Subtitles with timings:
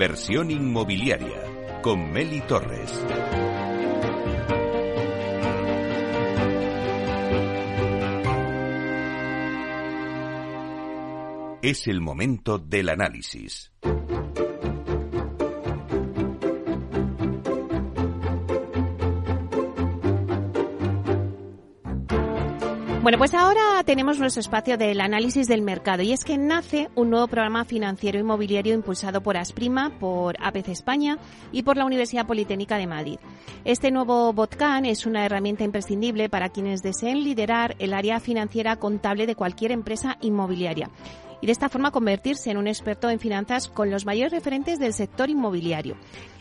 [0.00, 1.42] Inversión inmobiliaria
[1.82, 3.04] con Meli Torres.
[11.60, 13.70] Es el momento del análisis.
[23.02, 27.08] Bueno, pues ahora tenemos nuestro espacio del análisis del mercado y es que nace un
[27.08, 31.16] nuevo programa financiero inmobiliario impulsado por Asprima, por APC España
[31.50, 33.18] y por la Universidad Politécnica de Madrid.
[33.64, 39.26] Este nuevo BotCan es una herramienta imprescindible para quienes deseen liderar el área financiera contable
[39.26, 40.90] de cualquier empresa inmobiliaria
[41.40, 44.92] y de esta forma convertirse en un experto en finanzas con los mayores referentes del
[44.92, 45.96] sector inmobiliario.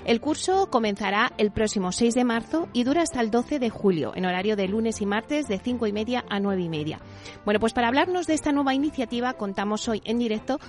[0.05, 4.13] El curso comenzará el próximo 6 de marzo y dura hasta el 12 de julio,
[4.15, 6.99] en horario de lunes y martes de 5 y media a 9 y media.
[7.45, 10.59] Bueno, pues para hablarnos de esta nueva iniciativa contamos hoy en directo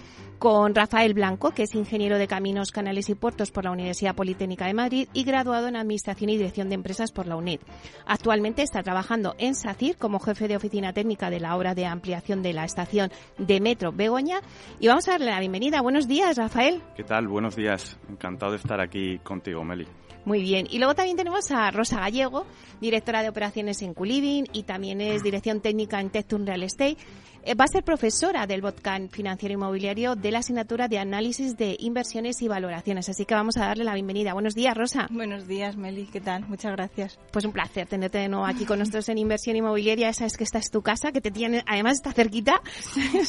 [0.41, 4.67] con Rafael Blanco, que es ingeniero de Caminos, Canales y Puertos por la Universidad Politécnica
[4.67, 7.61] de Madrid y graduado en Administración y Dirección de Empresas por la UNED.
[8.07, 12.43] Actualmente está trabajando en SACIR como jefe de oficina técnica de la obra de ampliación
[12.43, 14.41] de la estación de Metro Begoña.
[14.81, 15.83] Y vamos a darle la bienvenida.
[15.83, 16.83] Buenos días, Rafael.
[16.97, 17.29] ¿Qué tal?
[17.29, 17.99] Buenos días.
[18.09, 19.87] Encantado de estar aquí contigo, Meli.
[20.25, 20.67] Muy bien.
[20.71, 22.47] Y luego también tenemos a Rosa Gallego,
[22.81, 26.99] directora de operaciones en Culiving y también es dirección técnica en Tectum Real Estate.
[27.43, 31.75] Eh, va a ser profesora del Botcan Financiero Inmobiliario de la asignatura de Análisis de
[31.79, 33.09] Inversiones y Valoraciones.
[33.09, 34.35] Así que vamos a darle la bienvenida.
[34.35, 35.09] Buenos días, Rosa.
[35.11, 36.05] Buenos días, Meli.
[36.05, 36.47] ¿Qué tal?
[36.49, 37.19] Muchas gracias.
[37.33, 40.11] Pues un placer tenerte de nuevo aquí con nosotros en Inversión Inmobiliaria.
[40.11, 42.61] Esa es que esta es tu casa, que te tiene, además está cerquita.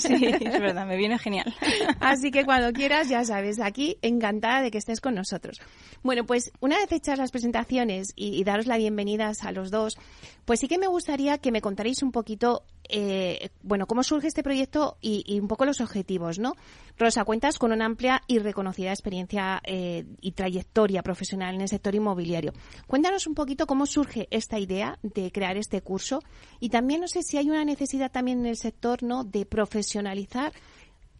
[0.02, 1.54] Sí, es verdad, me viene genial.
[2.00, 5.60] Así que cuando quieras, ya sabes, aquí encantada de que estés con nosotros.
[6.02, 9.98] Bueno, pues una vez hechas las presentaciones y, y daros la bienvenida a los dos,
[10.46, 14.44] pues sí que me gustaría que me contarais un poquito, eh, bueno, cómo surge este
[14.44, 16.56] proyecto y, un poco los objetivos, ¿no?
[16.98, 21.96] Rosa, cuentas con una amplia y reconocida experiencia eh, y trayectoria profesional en el sector
[21.96, 22.54] inmobiliario.
[22.88, 26.22] Cuéntanos un poquito cómo surge esta idea de crear este curso
[26.60, 30.54] y también no sé si hay una necesidad también en el sector, ¿no?, de profesionalizar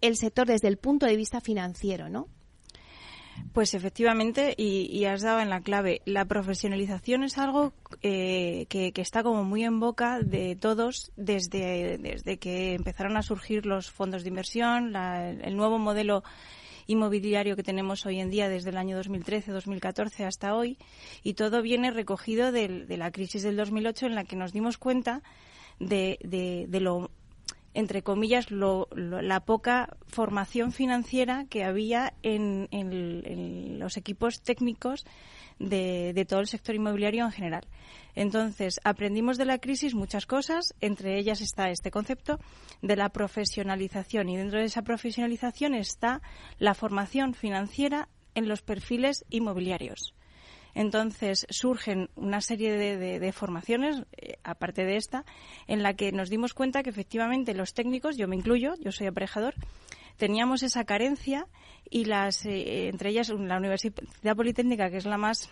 [0.02, 2.28] el sector desde el punto de vista financiero, ¿no?
[3.54, 9.24] Pues efectivamente, y, has dado en la clave, la profesionalización es algo eh, que, está
[9.24, 14.30] como muy en boca de todos desde, desde que empezaron a surgir los fondos de
[14.30, 16.24] inversión, el nuevo modelo
[16.88, 20.78] inmobiliario que tenemos hoy en día desde el año 2013-2014 hasta hoy,
[21.24, 25.22] y todo viene recogido de, la crisis del 2008 en la que nos dimos cuenta
[25.80, 26.18] de,
[26.70, 27.12] de lo
[27.74, 35.06] entre comillas, la poca formación financiera que había en, los equipos técnicos
[35.60, 37.68] de, todo el sector inmobiliario en general.
[38.14, 42.40] Entonces, aprendimos de la crisis muchas cosas, entre ellas está este concepto
[42.82, 46.22] de la profesionalización y dentro de esa profesionalización está
[46.60, 50.14] la formación financiera en los perfiles inmobiliarios.
[50.74, 55.26] Entonces surgen una serie de, formaciones, eh, aparte de esta,
[55.68, 59.08] en la que nos dimos cuenta que efectivamente los técnicos, yo me incluyo, yo soy
[59.08, 59.56] aparejador,
[60.18, 61.48] teníamos esa carencia
[61.90, 65.50] y las, eh, entre ellas la Universidad Politécnica, que es la más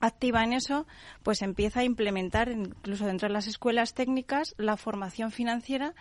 [0.00, 0.86] activa en eso,
[1.22, 5.94] pues empieza a implementar, incluso dentro de las escuelas técnicas, la formación financiera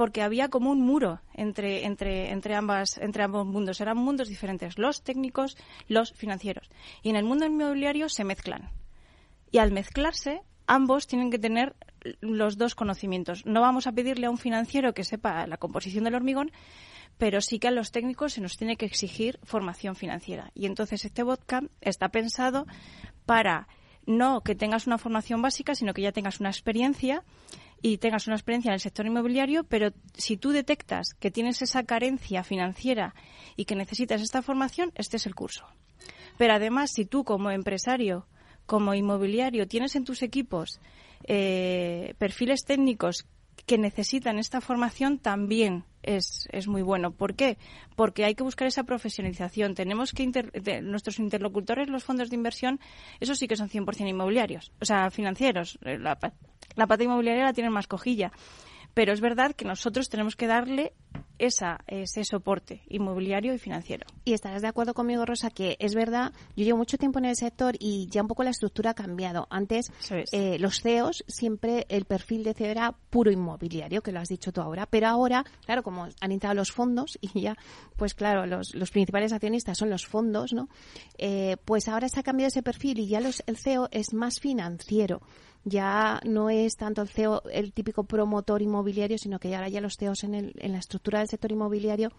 [0.00, 3.82] porque había como un muro entre, entre, entre, ambas, entre ambos mundos.
[3.82, 6.70] Eran mundos diferentes, los técnicos, los financieros.
[7.02, 8.70] Y en el mundo inmobiliario se mezclan.
[9.50, 11.76] Y al mezclarse, ambos tienen que tener
[12.22, 13.44] los dos conocimientos.
[13.44, 16.50] No vamos a pedirle a un financiero que sepa la composición del hormigón,
[17.18, 20.50] pero sí que a los técnicos se nos tiene que exigir formación financiera.
[20.54, 22.66] Y entonces este bootcamp está pensado
[23.26, 23.68] para
[24.06, 27.22] no que tengas una formación básica, sino que ya tengas una experiencia
[27.82, 31.84] y tengas una experiencia en el sector inmobiliario, pero si tú detectas que tienes esa
[31.84, 33.14] carencia financiera
[33.56, 35.66] y que necesitas esta formación, este es el curso.
[36.36, 38.26] Pero además, si tú como empresario,
[38.66, 40.80] como inmobiliario, tienes en tus equipos
[41.24, 43.26] eh, perfiles técnicos
[43.66, 47.12] que necesitan esta formación, también es, es muy bueno.
[47.12, 47.58] ¿Por qué?
[47.94, 49.74] Porque hay que buscar esa profesionalización.
[49.74, 50.26] Tenemos que
[50.82, 52.80] nuestros interlocutores, los fondos de inversión,
[53.20, 55.78] esos sí que son 100% inmobiliarios, o sea, financieros.
[55.84, 56.18] Eh, la,
[56.80, 58.32] la pata inmobiliaria la tienen más cojilla.
[58.94, 60.94] Pero es verdad que nosotros tenemos que darle
[61.38, 64.06] esa, ese soporte inmobiliario y financiero.
[64.24, 67.36] Y estarás de acuerdo conmigo, Rosa, que es verdad, yo llevo mucho tiempo en el
[67.36, 69.46] sector y ya un poco la estructura ha cambiado.
[69.48, 69.92] Antes,
[70.32, 74.52] eh, los CEOs, siempre el perfil de CEO era puro inmobiliario, que lo has dicho
[74.52, 77.56] tú ahora, pero ahora, claro, como han entrado los fondos y ya,
[77.96, 80.68] pues claro, los, los principales accionistas son los fondos, ¿no?
[81.16, 84.40] Eh, pues ahora se ha cambiado ese perfil y ya los, el CEO es más
[84.40, 85.20] financiero
[85.64, 89.96] ya no es tanto el CEO el típico promotor inmobiliario, sino que ahora ya los
[89.96, 92.10] CEOs en, el, en la estructura del sector inmobiliario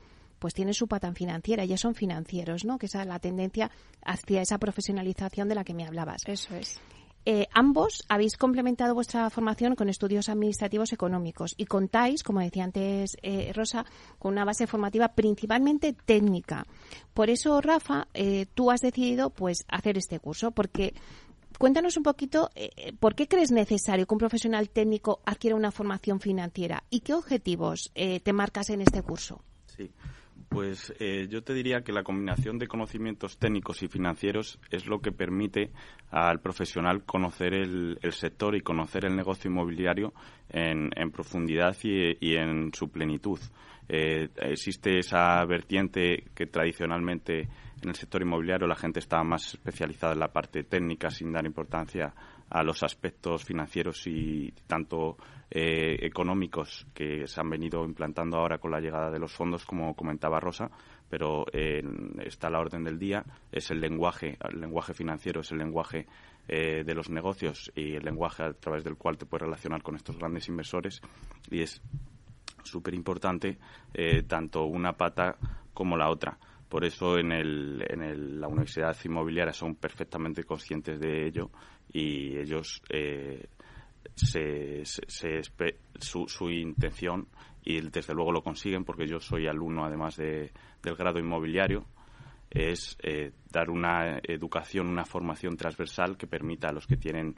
[0.42, 2.80] pues tienen su pata financiera, ya son financieros, ¿no?
[2.80, 3.70] Que esa es la tendencia
[4.04, 6.24] hacia esa profesionalización de la que me hablabas.
[6.26, 6.82] Eso es.
[7.24, 13.16] Eh, ambos habéis complementado vuestra formación con estudios administrativos económicos y contáis, como decía antes
[13.22, 13.86] eh, Rosa,
[14.18, 16.66] con una base formativa principalmente técnica.
[17.14, 20.96] Por eso, Rafa, eh, tú has decidido pues hacer este curso, porque
[21.62, 22.50] cuéntanos un poquito
[23.00, 27.92] por qué crees necesario que un profesional técnico adquiera una formación financiera y qué objetivos
[27.94, 29.44] te marcas en este curso.
[29.68, 29.92] Sí.
[30.52, 35.00] Pues eh, yo te diría que la combinación de conocimientos técnicos y financieros es lo
[35.00, 35.72] que permite
[36.10, 40.13] al profesional conocer el, sector y conocer el negocio inmobiliario
[40.50, 43.40] en, profundidad y, en su plenitud.
[43.88, 47.48] Eh, existe esa vertiente que tradicionalmente
[47.81, 51.45] en el sector inmobiliario la gente está más especializada en la parte técnica sin dar
[51.45, 52.13] importancia
[52.50, 55.18] a los aspectos financieros y tanto
[55.50, 59.95] eh, económicos que se han venido implantando ahora con la llegada de los fondos, como
[59.95, 60.69] comentaba Rosa,
[61.10, 61.81] pero eh,
[62.25, 66.07] está a la orden del día, es el lenguaje, el lenguaje financiero es el lenguaje
[66.50, 69.95] eh, de los negocios y el lenguaje a través del cual te puedes relacionar con
[69.95, 71.01] estos grandes inversores
[71.50, 71.81] y es
[72.63, 73.57] súper importante
[74.27, 75.38] tanto una pata
[75.74, 76.38] como la otra.
[76.72, 81.52] Por eso en, el, en la Universidad Inmobiliaria son perfectamente conscientes de ello
[81.92, 83.46] y ellos eh,
[84.16, 84.82] se,
[86.00, 87.28] su, intención
[87.62, 91.88] y desde luego lo consiguen porque yo soy alumno además de, del grado inmobiliario
[92.50, 97.36] es eh, dar una educación, una formación transversal que permita a los que tienen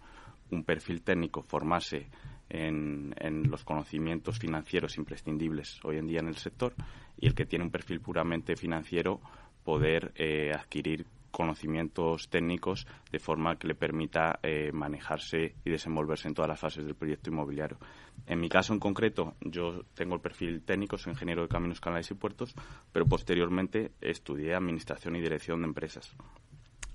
[0.52, 2.08] un perfil técnico formarse
[2.50, 3.13] en,
[3.50, 6.74] los conocimientos financieros imprescindibles hoy en día en el sector
[7.18, 9.19] y el que tiene un perfil puramente financiero
[9.63, 16.36] poder eh, adquirir conocimientos técnicos de forma que le permita eh, manejarse y desenvolverse en
[16.36, 17.80] todas las fases del proyecto inmobiliario.
[18.28, 22.12] En mi caso en concreto, yo tengo el perfil técnico, soy ingeniero de caminos, canales
[22.12, 22.54] y puertos,
[22.92, 26.16] pero posteriormente estudié administración y dirección de empresas.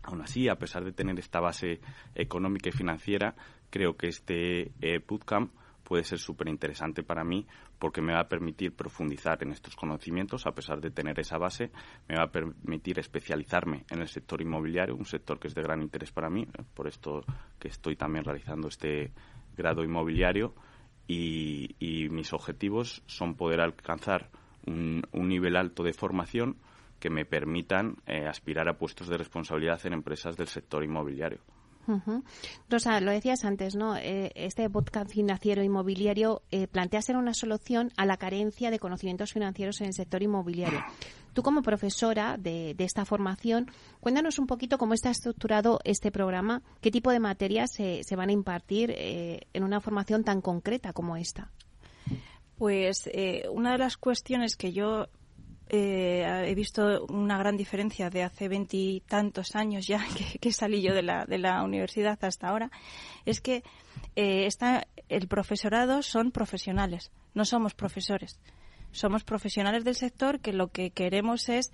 [0.09, 1.81] Aún así, a pesar de tener esta base
[2.15, 3.35] económica y financiera,
[3.69, 5.53] creo que este eh, bootcamp
[5.85, 7.47] puede ser súper interesante para mí
[7.79, 10.47] porque me va a permitir profundizar en estos conocimientos.
[10.47, 11.71] A pesar de tener esa base,
[12.09, 15.83] me va a permitir especializarme en el sector inmobiliario, un sector que es de gran
[15.83, 17.23] interés para mí, eh, por esto
[17.59, 19.13] que estoy también realizando este
[19.59, 20.55] grado inmobiliario.
[21.07, 24.31] Y, mis objetivos son poder alcanzar
[24.67, 26.57] un, nivel alto de formación
[26.99, 31.41] que me permitan eh, aspirar a puestos de responsabilidad en empresas del sector inmobiliario.
[32.69, 33.97] Rosa, lo decías antes, ¿no?
[33.97, 39.33] Eh, este podcast financiero inmobiliario eh, plantea ser una solución a la carencia de conocimientos
[39.33, 40.85] financieros en el sector inmobiliario.
[41.33, 43.71] Tú, como profesora de, esta formación,
[44.01, 48.33] cuéntanos un poquito cómo está estructurado este programa, qué tipo de materias se, van a
[48.33, 51.51] impartir eh, en una formación tan concreta como esta.
[52.57, 53.09] Pues
[53.53, 55.07] una de las cuestiones que yo
[55.71, 60.05] eh, he visto una gran diferencia de hace veintitantos años ya
[60.41, 62.71] que, salí yo de la, de la universidad hasta ahora,
[63.27, 63.63] es que
[64.17, 68.41] eh, está, el profesorado son profesionales, no somos profesores.
[68.91, 71.73] Somos profesionales del sector que lo que queremos es,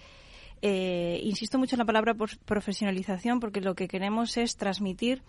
[0.63, 2.15] eh, insisto mucho en la palabra
[2.45, 5.23] profesionalización, porque lo que queremos es transmitir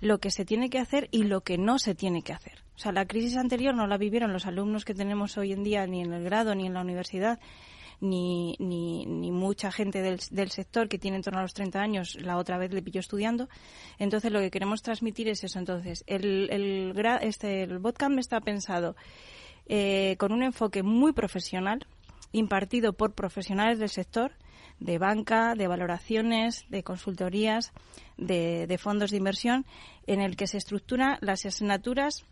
[0.00, 2.64] lo que se tiene que hacer y lo que no se tiene que hacer.
[2.74, 5.86] O sea, la crisis anterior no la vivieron los alumnos que tenemos hoy en día
[5.86, 7.38] ni en el grado ni en la universidad
[8.00, 11.80] ni, ni, ni mucha gente del, del, sector que tiene en torno a los 30
[11.80, 13.48] años la otra vez le pilló estudiando.
[13.98, 15.58] Entonces lo que queremos transmitir es eso.
[15.58, 18.96] Entonces el, el, este, el bootcamp está pensado
[19.66, 21.86] eh, con un enfoque muy profesional,
[22.32, 24.32] impartido por profesionales del sector,
[24.80, 27.72] de banca, de valoraciones, de consultorías,
[28.16, 29.66] de, de fondos de inversión,
[30.06, 32.24] en el que se estructura las asignaturas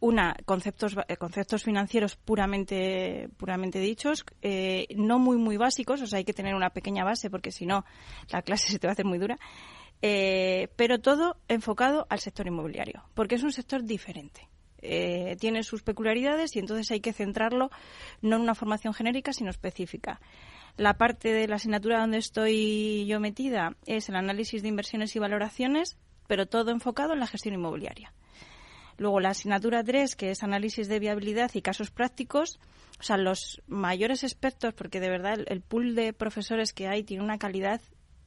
[0.00, 6.18] una conceptos eh, conceptos financieros puramente puramente dichos eh, no muy muy básicos o sea
[6.18, 7.84] hay que tener una pequeña base porque si no
[8.30, 9.38] la clase se te va a hacer muy dura
[10.02, 14.48] eh, pero todo enfocado al sector inmobiliario porque es un sector diferente.
[14.82, 17.68] Tiene sus peculiaridades y entonces hay que centrarlo
[18.22, 20.22] no en una formación genérica sino específica.
[20.78, 25.18] La parte de la asignatura donde estoy yo metida es el análisis de inversiones y
[25.18, 28.14] valoraciones pero todo enfocado en la gestión inmobiliaria
[29.00, 32.60] Luego la asignatura 3, que es análisis de viabilidad y casos prácticos.
[32.98, 37.24] O sea, los mayores expertos, porque de verdad el, pool de profesores que hay tiene
[37.24, 37.80] una calidad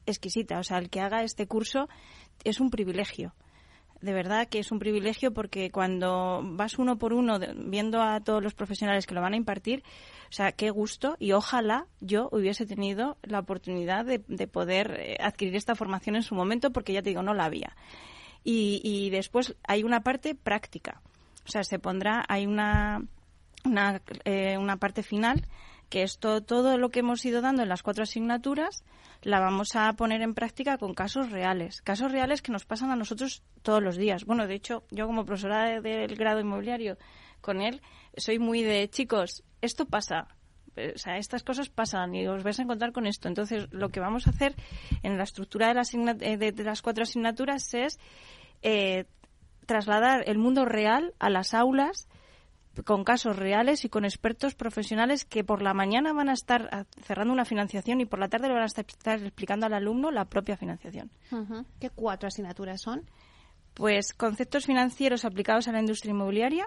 [0.04, 0.58] exquisita.
[0.58, 1.88] O sea, el que haga este curso
[2.42, 3.36] es un privilegio.
[4.00, 8.42] De verdad que es un privilegio porque cuando vas uno por uno viendo a todos
[8.42, 9.84] los profesionales que lo van a impartir,
[10.28, 15.16] o sea, qué gusto y ojalá yo hubiese tenido la oportunidad de, de poder eh,
[15.20, 17.76] adquirir esta formación en su momento porque ya te digo, no la había
[18.44, 21.00] y, después hay una parte práctica.
[21.46, 23.02] O sea, se pondrá, hay una,
[23.64, 25.46] una, eh, una parte final
[25.88, 28.84] que esto, todo lo que hemos ido dando en las cuatro asignaturas,
[29.22, 31.82] la vamos a poner en práctica con casos reales.
[31.82, 34.24] Casos reales que nos pasan a nosotros todos los días.
[34.24, 36.98] Bueno, de hecho, yo como profesora del grado inmobiliario
[37.40, 37.80] con él,
[38.16, 40.28] soy muy de, chicos, esto pasa,
[40.76, 43.28] o sea, estas cosas pasan y os vais a encontrar con esto.
[43.28, 44.54] Entonces, lo que vamos a hacer
[45.02, 45.80] en la estructura de,
[46.20, 47.98] eh, de, las cuatro asignaturas es
[48.62, 49.04] eh,
[49.66, 52.08] trasladar el mundo real a las aulas
[52.82, 57.32] con casos reales y con expertos profesionales que por la mañana van a estar cerrando
[57.32, 60.56] una financiación y por la tarde le van a estar, explicando al alumno la propia
[60.56, 61.10] financiación.
[61.78, 63.08] ¿Qué cuatro asignaturas son?
[63.74, 66.66] Pues conceptos financieros aplicados a la industria inmobiliaria,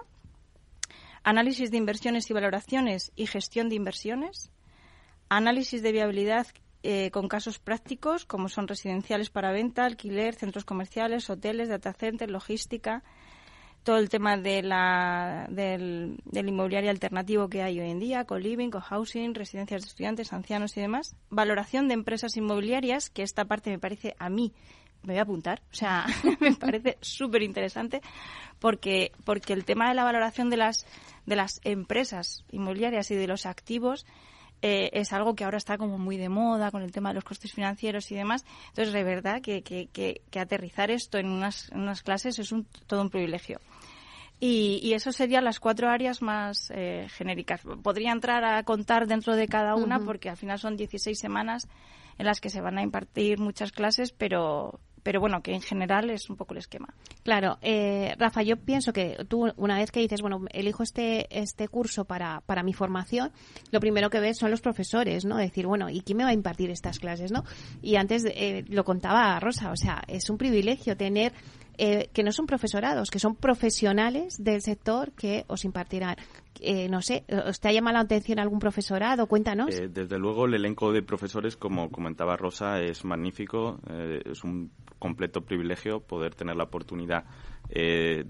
[1.22, 4.50] análisis de inversiones y valoraciones y gestión de inversiones,
[5.28, 6.46] análisis de viabilidad
[6.82, 12.30] eh, con casos prácticos como son residenciales para venta, alquiler, centros comerciales, hoteles, data centers,
[12.30, 13.02] logística,
[13.82, 19.34] todo el tema de la, del, inmobiliario alternativo que hay hoy en día, co-living, co-housing,
[19.34, 21.16] residencias de estudiantes, ancianos y demás.
[21.30, 24.52] Valoración de empresas inmobiliarias, que esta parte me parece a mí,
[25.02, 26.06] me voy a apuntar, o sea,
[26.40, 28.00] me parece súper interesante
[28.58, 30.86] porque, porque el tema de la valoración de las,
[31.26, 34.06] de las empresas inmobiliarias y de los activos
[34.60, 37.24] eh, es algo que ahora está como muy de moda con el tema de los
[37.24, 38.44] costes financieros y demás.
[38.70, 42.66] Entonces, de verdad que, que, que, aterrizar esto en unas, en unas clases es un,
[42.86, 43.60] todo un privilegio.
[44.40, 47.62] Y, y eso serían las cuatro áreas más eh, genéricas.
[47.82, 51.68] Podría entrar a contar dentro de cada una porque al final son 16 semanas
[52.18, 56.10] en las que se van a impartir muchas clases, pero, pero bueno, que en general
[56.10, 56.92] es un poco el esquema.
[57.22, 61.66] Claro, eh, Rafa, yo pienso que tú una vez que dices, bueno, elijo este este
[61.66, 63.32] curso para, para mi formación,
[63.70, 65.38] lo primero que ves son los profesores, ¿no?
[65.38, 67.44] Decir, bueno, ¿y quién me va a impartir estas clases, no?
[67.80, 71.32] Y antes eh, lo contaba Rosa, o sea, es un privilegio tener
[71.80, 76.16] eh, que no son profesorados, que son profesionales del sector que os impartirán.
[76.60, 79.28] Eh, no sé, ¿os te ha llamado la atención algún profesorado?
[79.28, 79.78] Cuéntanos.
[79.78, 83.78] Eh, desde luego, el elenco de profesores, como comentaba Rosa, es magnífico.
[83.88, 87.24] es un completo privilegio poder tener la oportunidad
[87.68, 88.24] de,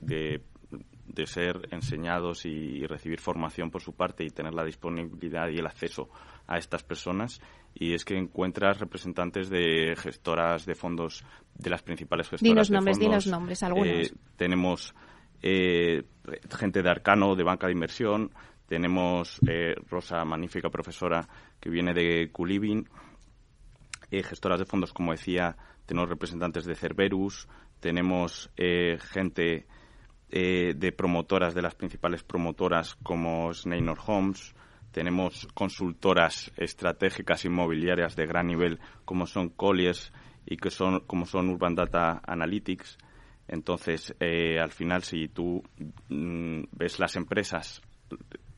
[0.00, 5.66] de, ser enseñados y, recibir formación por su parte y tener la disponibilidad y el
[5.66, 6.08] acceso
[6.46, 7.40] a estas personas
[7.74, 12.74] y es que encuentras representantes de gestoras de fondos, de las principales gestoras dinos de
[12.74, 13.10] nombres, fondos.
[13.10, 13.88] Dinos nombres, algunos.
[13.88, 14.94] Eh, tenemos
[15.42, 16.04] eh,
[16.56, 18.30] gente de Arcano, de banca de inversión,
[18.66, 21.26] tenemos eh, Rosa, magnífica profesora,
[21.60, 22.88] que viene de Culibin,
[24.10, 25.56] gestoras de fondos, como decía,
[25.86, 27.48] tenemos representantes de Cerberus,
[27.80, 29.66] tenemos gente
[30.30, 34.54] de promotoras, de las principales promotoras como Sneynor Homes,
[34.94, 40.12] tenemos consultoras estratégicas inmobiliarias de gran nivel como son Colliers
[40.46, 42.98] y que son como son Urban Data Analytics.
[43.48, 45.64] Entonces, eh, al final, si tú
[46.08, 47.82] mm, ves las empresas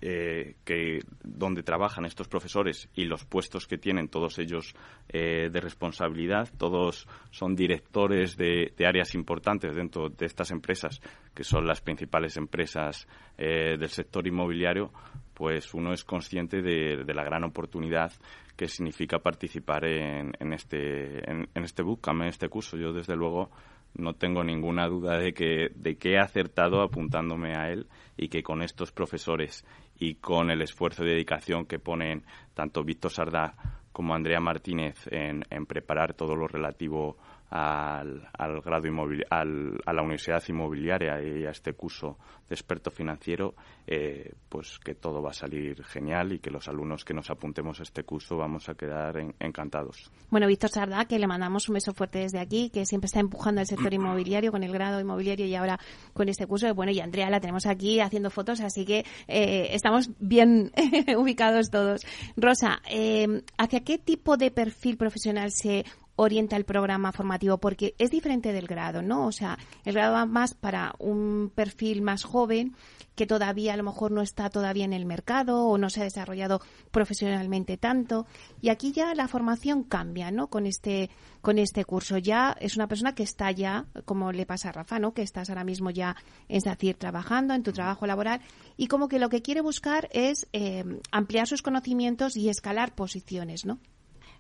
[0.09, 4.73] eh, que donde trabajan estos profesores y los puestos que tienen todos ellos
[5.09, 11.01] eh, de responsabilidad, todos son directores de, áreas importantes dentro de estas empresas,
[11.35, 14.93] que son las principales empresas del sector inmobiliario,
[15.35, 18.13] pues uno es consciente de, la gran oportunidad
[18.57, 22.77] que significa participar en, este en, este bootcamp, en este curso.
[22.77, 23.51] Yo desde luego
[23.95, 27.87] no tengo ninguna duda de que de que he acertado apuntándome a él
[28.17, 29.65] y que con estos profesores
[29.99, 32.25] y con el esfuerzo y dedicación que ponen
[32.55, 33.55] tanto Víctor Sardá
[33.93, 37.17] como Andrea Martínez en, preparar todo lo relativo
[37.51, 38.87] al, al grado
[39.31, 43.55] al, a la universidad inmobiliaria y a este curso de experto financiero,
[43.87, 47.81] eh, pues que todo va a salir genial y que los alumnos que nos apuntemos
[47.81, 50.11] a este curso vamos a quedar encantados.
[50.31, 53.61] Bueno, Víctor Sardá, que le mandamos un beso fuerte desde aquí, que siempre está empujando
[53.61, 55.79] el sector inmobiliario con el grado inmobiliario y ahora
[56.13, 56.73] con este curso.
[56.75, 60.73] Bueno, y Andrea la tenemos aquí haciendo fotos, así que eh, estamos bien
[61.17, 62.03] ubicados todos.
[62.37, 65.85] Rosa, eh, ¿hacia qué tipo de perfil profesional se
[66.17, 69.27] orienta el programa formativo, porque es diferente del grado, ¿no?
[69.27, 72.75] O sea, el grado va más para un perfil más joven
[73.15, 76.05] que todavía a lo mejor no está todavía en el mercado o no se ha
[76.05, 78.27] desarrollado profesionalmente tanto.
[78.61, 80.49] Y aquí ya la formación cambia, ¿no?
[80.49, 82.19] Con este, con este curso.
[82.19, 85.15] Ya es una persona que está ya, como le pasa a Rafa, ¿no?
[85.15, 86.15] Que estás ahora mismo ya,
[86.49, 88.43] es decir, trabajando en tu trabajo laboral
[88.77, 93.65] y como que lo que quiere buscar es eh, ampliar sus conocimientos y escalar posiciones,
[93.65, 93.79] ¿no?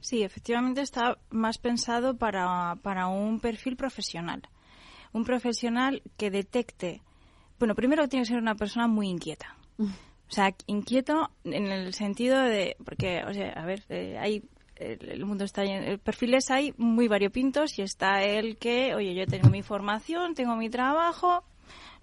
[0.06, 4.40] Sí, efectivamente está más pensado para, para un perfil profesional.
[5.12, 7.02] Un profesional que detecte.
[7.58, 9.56] Bueno, primero tiene que ser una persona muy inquieta.
[9.80, 12.76] O sea, inquieto en el sentido de.
[12.84, 14.44] Porque, o sea, a ver, eh, hay.
[14.76, 15.98] El, mundo está lleno.
[15.98, 20.70] Perfiles hay muy variopintos y está el que, oye, yo tengo mi formación, tengo mi
[20.70, 21.42] trabajo,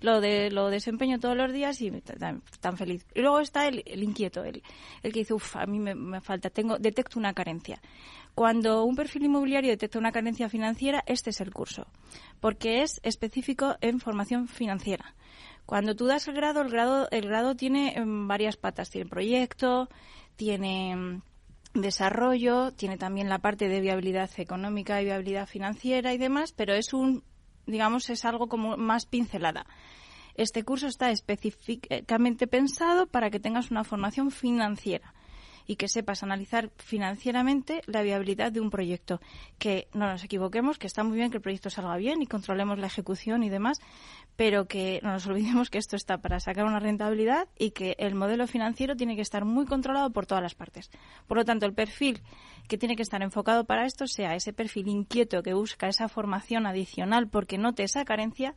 [0.04, 3.08] lo de lo desempeño todos los días y tan, feliz.
[3.16, 4.62] Y luego está el, inquieto, el,
[5.02, 7.82] el que dice, uff, a mí me, me, falta, tengo, detecto una carencia.
[8.36, 11.88] Cuando un perfil inmobiliario detecta una carencia financiera, este es el curso,
[12.42, 15.16] porque es específico en formación financiera.
[15.66, 18.90] Cuando tú das el grado, el grado, el grado tiene em, varias patas.
[18.90, 19.88] Tiene proyecto,
[20.36, 21.22] tiene em,
[21.74, 26.94] desarrollo, tiene también la parte de viabilidad económica y viabilidad financiera y demás, pero es
[26.94, 27.24] un,
[27.66, 29.66] digamos, es algo como más pincelada.
[30.36, 35.14] Este curso está específicamente pensado para que tengas una formación financiera
[35.66, 39.22] y que sepas analizar financieramente la viabilidad de un proyecto.
[39.58, 42.80] Que no nos equivoquemos, que está muy bien que el proyecto salga bien y controlemos
[42.80, 43.80] la ejecución y demás,
[44.36, 48.16] pero que no nos olvidemos que esto está para sacar una rentabilidad y que el
[48.16, 50.90] modelo financiero tiene que estar muy controlado por todas las partes.
[51.28, 52.22] Por lo tanto, el perfil
[52.68, 56.66] que tiene que estar enfocado para esto sea ese perfil inquieto que busca esa formación
[56.66, 58.56] adicional porque note esa carencia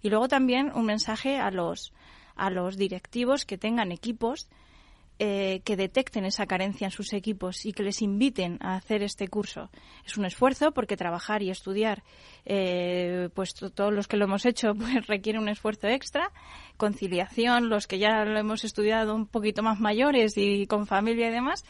[0.00, 1.92] y luego también un mensaje a los
[2.34, 4.48] a los directivos que tengan equipos
[5.24, 9.28] eh, que detecten esa carencia en sus equipos y que les inviten a hacer este
[9.28, 9.70] curso.
[10.04, 12.02] Es un esfuerzo porque trabajar y estudiar,
[12.44, 16.32] eh, pues todos los que lo hemos hecho, pues requiere un esfuerzo extra.
[16.76, 21.30] Conciliación, los que ya lo hemos estudiado un poquito más mayores y con familia y
[21.30, 21.64] demás.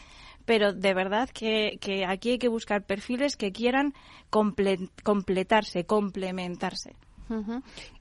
[0.45, 3.93] Pero de verdad que, aquí hay que buscar perfiles que quieran
[4.31, 6.95] completarse, complementarse.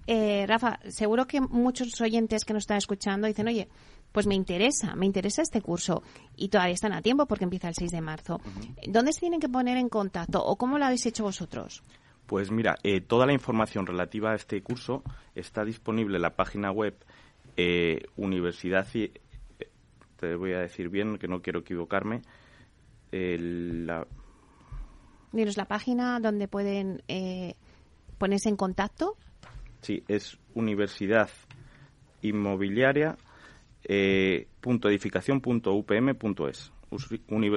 [0.06, 3.68] Eh, Rafa, seguro que muchos oyentes que nos están escuchando dicen, oye,
[4.12, 6.02] pues me interesa, me interesa este curso
[6.36, 8.40] y todavía están a tiempo porque empieza el 6 de marzo.
[8.86, 11.82] ¿Dónde se tienen que poner en contacto o cómo lo habéis hecho vosotros?
[12.26, 15.02] Pues mira, eh, toda la información relativa a este curso
[15.34, 16.94] está disponible en la página web
[17.56, 19.10] eh, Universidad y,
[20.18, 22.22] te voy a decir bien que no quiero equivocarme.
[23.10, 24.06] la...
[25.32, 27.54] Dinos la página donde pueden eh,
[28.18, 29.16] ponerse en contacto.
[29.80, 31.30] Sí, es Universidad
[32.20, 33.16] Inmobiliaria
[33.84, 36.16] eh, punto edificación punto upm
[36.48, 36.72] es.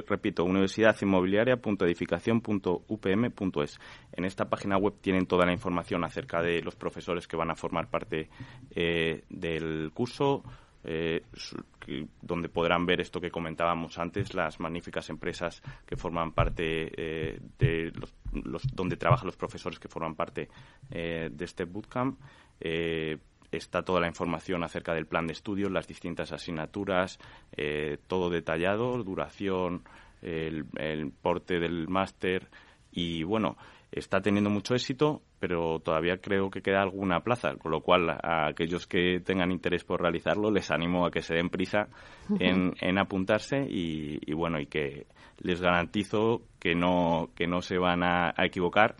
[0.08, 3.78] repito, universidad inmobiliaria punto edificación punto upm es.
[4.12, 7.54] En esta página web tienen toda la información acerca de los profesores que van a
[7.54, 8.28] formar parte
[8.74, 10.42] eh, del curso,
[10.84, 11.22] eh,
[12.22, 17.92] donde podrán ver esto que comentábamos antes, las magníficas empresas que forman parte eh, de
[17.92, 18.14] los,
[18.74, 20.48] donde trabajan los profesores que forman parte
[20.90, 22.18] de este bootcamp
[23.50, 27.18] está toda la información acerca del plan de estudios, las distintas asignaturas,
[27.56, 29.82] eh, todo detallado, duración,
[30.22, 32.48] el, porte del máster
[32.90, 33.56] y bueno,
[33.92, 38.48] está teniendo mucho éxito, pero todavía creo que queda alguna plaza, con lo cual a
[38.48, 41.88] aquellos que tengan interés por realizarlo les animo a que se den prisa
[42.40, 45.06] en, apuntarse y, bueno, y que
[45.38, 48.96] les garantizo que no, que no se van a equivocar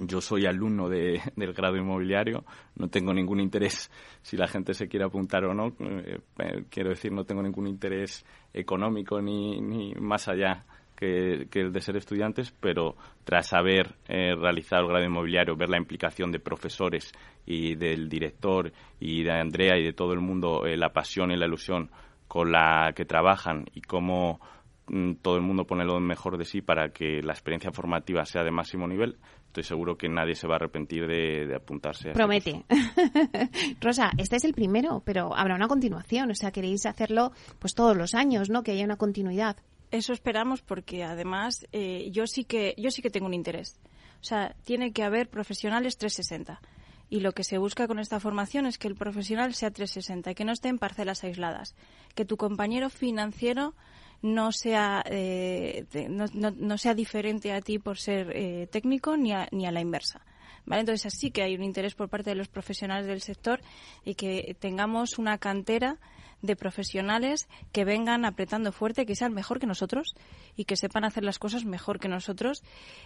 [0.00, 2.44] yo soy alumno de, del grado inmobiliario,
[2.76, 3.90] no tengo ningún interés
[4.22, 5.68] si la gente se quiere apuntar o no.
[5.78, 10.64] Eh, eh, quiero decir, no tengo ningún interés económico ni, más allá
[10.96, 15.78] que, el de ser estudiantes, pero tras haber eh, realizado el grado inmobiliario, ver la
[15.78, 17.12] implicación de profesores
[17.46, 21.46] y del director y de Andrea y de todo el mundo, la pasión y la
[21.46, 21.90] ilusión
[22.30, 24.40] con la que trabajan y cómo
[24.86, 28.44] mm, todo el mundo pone lo mejor de sí para que la experiencia formativa sea
[28.44, 29.16] de máximo nivel,
[29.50, 32.08] estoy seguro que nadie se va a arrepentir de, apuntarse.
[32.08, 32.64] A este Promete.
[33.80, 36.30] Rosa, este es el primero, pero habrá una continuación.
[36.30, 38.62] O sea, queréis hacerlo pues todos los años, ¿no?
[38.62, 39.56] Que haya una continuidad.
[39.90, 43.80] Eso esperamos porque además eh, yo sí que yo sí que tengo un interés.
[44.20, 46.60] O sea, tiene que haber profesionales 360.
[47.08, 50.34] Y lo que se busca con esta formación es que el profesional sea 360 y
[50.36, 51.74] que no esté en parcelas aisladas.
[52.14, 53.74] Que tu compañero financiero
[54.22, 59.48] no sea, eh, no, no, sea diferente a ti por ser eh, técnico ni a,
[59.50, 60.20] ni a la inversa.
[60.66, 60.80] ¿Vale?
[60.80, 63.60] Entonces, así que hay un interés por parte de los profesionales del sector
[64.04, 65.98] y que tengamos una cantera
[66.42, 70.14] de profesionales que vengan apretando fuerte, que sean mejor que nosotros
[70.56, 72.62] y que sepan hacer las cosas mejor que nosotros.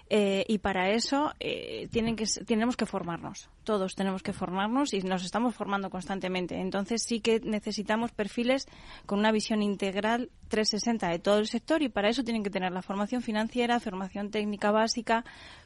[0.08, 3.48] Eh, y para eso eh, tienen que, tenemos que formarnos.
[3.64, 6.60] Todos tenemos que formarnos y nos estamos formando constantemente.
[6.60, 8.66] Entonces sí que necesitamos perfiles
[9.06, 12.72] con una visión integral 360 de todo el sector y para eso tienen que tener
[12.72, 15.24] la formación financiera, formación técnica básica,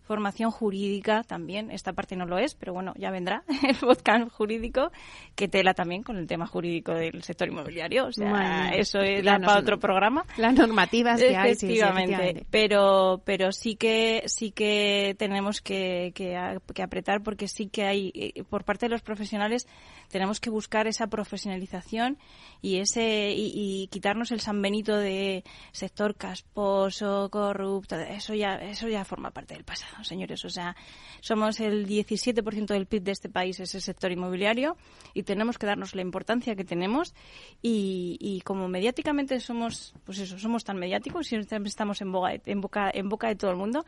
[0.09, 1.71] formación jurídica también.
[1.71, 4.91] Esta parte no lo es, pero bueno, ya vendrá el podcast jurídico
[5.37, 8.07] que tela también con el tema jurídico del sector inmobiliario.
[8.07, 10.25] O sea, eso es para otro programa.
[10.37, 12.47] Las normativas que hay, efectivamente.
[12.51, 16.37] pero, pero sí que sí que tenemos que, que,
[16.83, 19.67] apretar porque sí que hay eh, por parte de los profesionales
[20.09, 22.19] tenemos que buscar esa profesionalización
[22.63, 28.89] y ese y, quitarnos el San Benito mito de sector casposo, corrupto, eso ya, eso
[28.89, 30.45] ya forma parte del pasado, señores.
[30.45, 30.77] O sea,
[31.21, 34.77] somos el 17% del PIB de este país, es el sector inmobiliario,
[35.15, 37.15] y tenemos que darnos la importancia que tenemos.
[37.63, 42.61] Y, y como mediáticamente somos, pues eso, somos tan mediáticos y estamos en, boca, en,
[42.61, 43.85] boca, en boca de todo el mundo,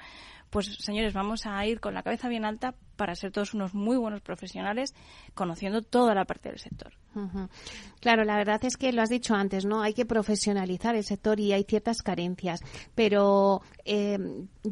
[0.50, 3.96] pues señores, vamos a ir con la cabeza bien alta para ser todos unos muy
[3.96, 4.94] buenos profesionales,
[5.34, 6.92] conociendo toda la parte del sector.
[8.00, 9.80] Claro, la verdad es que lo has dicho antes, ¿no?
[9.80, 12.60] Hay que profesionalizar el sector y hay ciertas carencias.
[12.94, 14.18] Pero eh,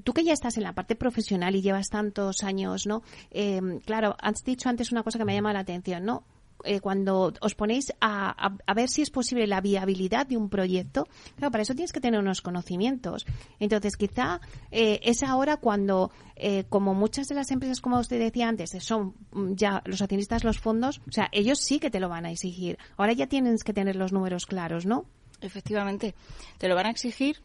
[0.05, 3.03] tú que ya estás en la parte profesional y llevas tantos años, ¿no?
[3.31, 6.25] Eh, claro, has dicho antes una cosa que me llama la atención, ¿no?
[6.65, 8.35] Eh, cuando os ponéis a,
[8.67, 12.01] a, ver si es posible la viabilidad de un proyecto, claro, para eso tienes que
[12.01, 13.27] tener unos conocimientos.
[13.61, 14.41] Entonces, quizá
[14.73, 19.15] eh, es ahora cuando, eh, como muchas de las empresas, como usted decía antes, son
[19.33, 22.33] mm, ya los accionistas, los fondos, o sea, ellos sí que te lo van a
[22.33, 22.79] exigir.
[22.97, 25.07] Ahora ya tienes que tener los números claros, ¿no?
[25.41, 26.17] Efectivamente,
[26.59, 27.41] te lo van a exigir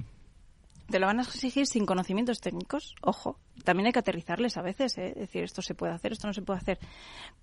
[0.90, 3.40] te lo van a exigir sin conocimientos técnicos, ojo.
[3.64, 5.14] También hay que aterrizarles a veces, ¿eh?
[5.16, 6.80] decir esto se puede hacer, esto no se puede hacer.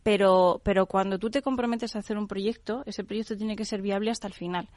[0.03, 3.81] Pero, pero cuando tú te comprometes a hacer un proyecto, ese proyecto tiene que ser
[3.83, 4.69] viable hasta el final.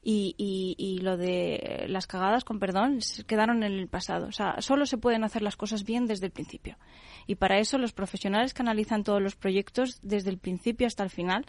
[0.00, 4.28] Y, y, y, lo de las cagadas, con perdón, quedaron en el pasado.
[4.28, 6.78] O sea, solo se pueden hacer las cosas bien desde el principio.
[7.26, 11.10] Y para eso los profesionales que analizan todos los proyectos desde el principio hasta el
[11.10, 11.46] final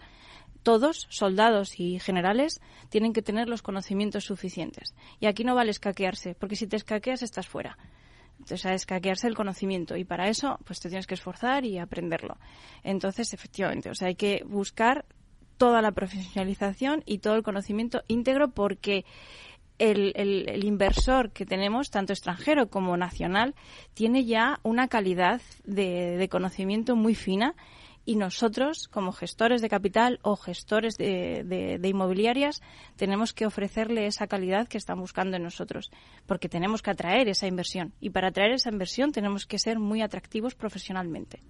[0.63, 4.95] todos, soldados y generales, tienen que tener los conocimientos suficientes.
[5.19, 7.77] Y aquí no vale escaquearse, porque si te escaqueas estás fuera.
[8.39, 12.37] Entonces, a escaquearse el conocimiento y para eso, pues te tienes que esforzar y aprenderlo.
[12.83, 15.05] Entonces, efectivamente, o sea, hay que buscar
[15.57, 19.03] toda la profesionalización y todo el conocimiento íntegro porque
[19.77, 23.55] el, el, inversor que tenemos, tanto extranjero como nacional,
[23.93, 27.55] tiene ya una calidad de, de conocimiento muy fina
[28.09, 32.59] y nosotros, como gestores de capital o gestores de, inmobiliarias,
[32.95, 35.91] tenemos que ofrecerle esa calidad que están buscando en nosotros,
[36.25, 40.01] porque tenemos que atraer esa inversión y para atraer esa inversión tenemos que ser muy
[40.01, 41.43] atractivos profesionalmente.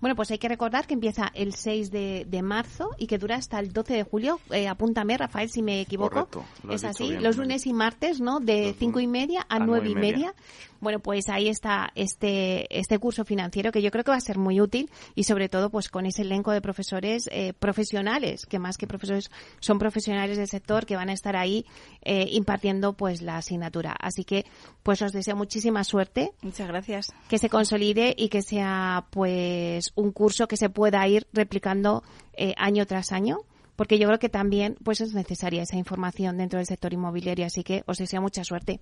[0.00, 3.58] Bueno, pues hay que recordar que empieza el 6 de, marzo y que dura hasta
[3.58, 4.40] el 12 de julio.
[4.50, 6.28] Eh, apúntame, Rafael, si me equivoco.
[6.70, 8.38] es así, los lunes y martes, ¿no?
[8.38, 10.34] De 5 y media a, nueve y media.
[10.84, 14.36] Bueno, pues ahí está este, este curso financiero que yo creo que va a ser
[14.36, 18.76] muy útil y sobre todo pues con ese elenco de profesores eh, profesionales, que más
[18.76, 21.64] que profesores son profesionales del sector que van a estar ahí
[22.02, 23.96] eh, impartiendo pues la asignatura.
[23.98, 24.44] Así que
[24.82, 26.32] pues os deseo muchísima suerte.
[26.42, 27.14] Muchas gracias.
[27.30, 32.52] Que se consolide y que sea pues un curso que se pueda ir replicando eh,
[32.58, 33.38] año tras año
[33.74, 37.64] porque yo creo que también pues es necesaria esa información dentro del sector inmobiliario, así
[37.64, 38.80] que os deseo mucha suerte.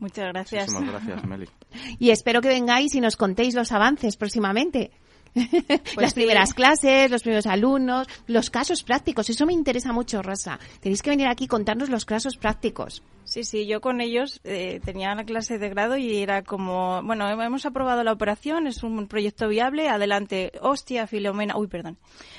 [0.00, 0.72] Muchas gracias.
[0.72, 1.48] Muchísimas gracias, Meli.
[1.98, 4.90] Y espero que vengáis y nos contéis los avances próximamente.
[5.94, 9.30] Pues las primeras clases, los primeros alumnos, los casos prácticos.
[9.30, 10.58] Eso me interesa mucho, Rosa.
[10.80, 13.02] Tenéis que venir aquí y contarnos los casos prácticos.
[13.24, 17.28] Sí, sí, yo con ellos eh, tenía la clase de grado y era como, bueno,
[17.30, 21.96] hemos aprobado la operación, es un proyecto viable, adelante, hostia, Filomena, uy, perdón,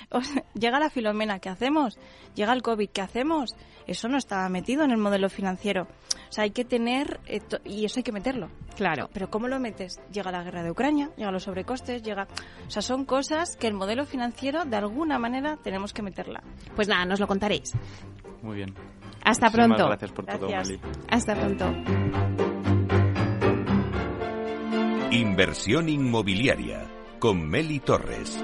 [0.54, 1.98] llega la Filomena, ¿qué hacemos?
[2.36, 3.56] Llega el COVID, ¿qué hacemos?
[3.88, 5.88] Eso no estaba metido en el modelo financiero.
[6.30, 7.20] O sea, hay que tener,
[7.66, 8.50] y eso hay que meterlo.
[8.76, 9.10] Claro.
[9.12, 10.00] Pero ¿cómo lo metes?
[10.12, 12.28] Llega la guerra de Ucrania, llega los sobrecostes, llega...
[12.68, 16.44] O sea, son cosas que el modelo financiero, de alguna manera, tenemos que meterla.
[16.76, 17.74] Pues nada, nos lo contaréis.
[18.42, 18.74] Muy bien.
[19.24, 19.88] Hasta pronto.
[19.88, 20.80] Gracias por todo, Mali.
[21.10, 21.74] Hasta pronto.
[25.12, 26.88] Inversión inmobiliaria
[27.20, 28.44] con Meli Torres.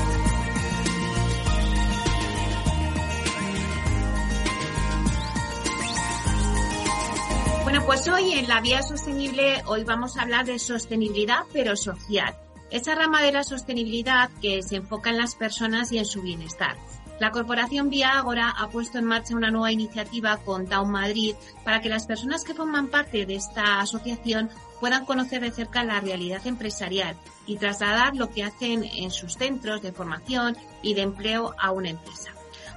[7.79, 12.35] Pues hoy en la vía sostenible, hoy vamos a hablar de sostenibilidad, pero social.
[12.69, 16.75] Esa rama de la sostenibilidad que se enfoca en las personas y en su bienestar.
[17.19, 21.81] La corporación Vía Ágora ha puesto en marcha una nueva iniciativa con Town Madrid para
[21.81, 26.45] que las personas que forman parte de esta asociación puedan conocer de cerca la realidad
[26.45, 31.71] empresarial y trasladar lo que hacen en sus centros de formación y de empleo a
[31.71, 32.31] una empresa.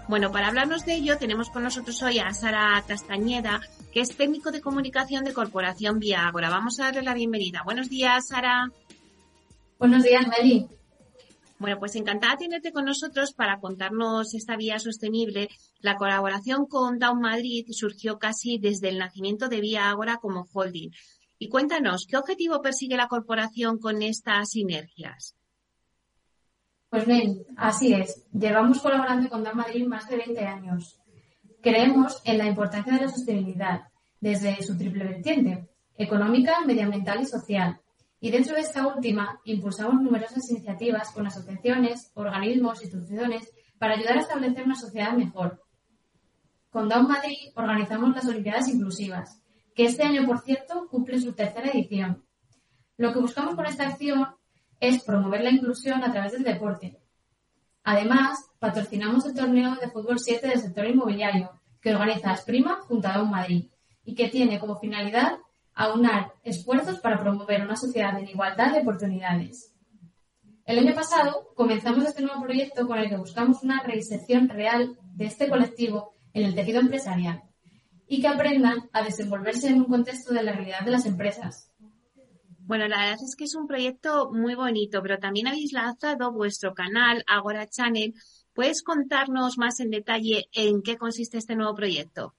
[0.07, 3.61] Bueno, para hablarnos de ello tenemos con nosotros hoy a Sara Castañeda,
[3.95, 6.51] que es técnico de comunicación de Corporación Vía Ágora.
[6.51, 7.63] Vamos a darle la bienvenida.
[7.65, 8.69] Buenos días, Sara.
[9.79, 10.67] Buenos días, Meli.
[11.61, 15.49] Bueno, pues encantada de tenerte con nosotros para contarnos esta vía sostenible.
[15.79, 20.91] La colaboración con Down Madrid surgió casi desde el nacimiento de Vía Ágora como holding.
[21.39, 25.37] Y cuéntanos, ¿qué objetivo persigue la corporación con estas sinergias?
[26.91, 28.27] Pues bien, así es.
[28.33, 30.99] Llevamos colaborando con DAO Madrid más de 20 años.
[31.65, 33.85] Creemos en la importancia de la sostenibilidad
[34.21, 37.81] desde su triple vertiente, económica, medioambiental y social.
[38.21, 44.21] Y dentro de esta última, impulsamos numerosas iniciativas con asociaciones, organismos, instituciones para ayudar a
[44.21, 45.63] establecer una sociedad mejor.
[46.69, 49.41] Con Down Madrid organizamos las Olimpiadas Inclusivas,
[49.75, 52.27] que este año, por cierto, cumple su tercera edición.
[52.99, 54.27] Lo que buscamos con esta acción
[54.81, 56.99] es promover la inclusión a través del deporte.
[57.85, 61.51] Además, patrocinamos el torneo de fútbol 7 del sector inmobiliario
[61.83, 63.67] que organiza Asprima junto a Don Madrid
[64.05, 65.39] y que tiene como finalidad
[65.75, 69.75] aunar esfuerzos para promover una sociedad en igualdad de oportunidades.
[70.65, 75.27] El año pasado comenzamos este nuevo proyecto con el que buscamos una reinserción real de
[75.27, 77.43] este colectivo en el tejido empresarial
[78.09, 81.71] y que aprendan a desenvolverse en un contexto de la realidad de las empresas,
[82.67, 86.75] bueno, la verdad es que es un proyecto muy bonito, pero también habéis lanzado vuestro
[86.75, 88.15] canal Agora Channel.
[88.55, 92.35] ¿Puedes contarnos más en detalle en qué consiste este nuevo proyecto?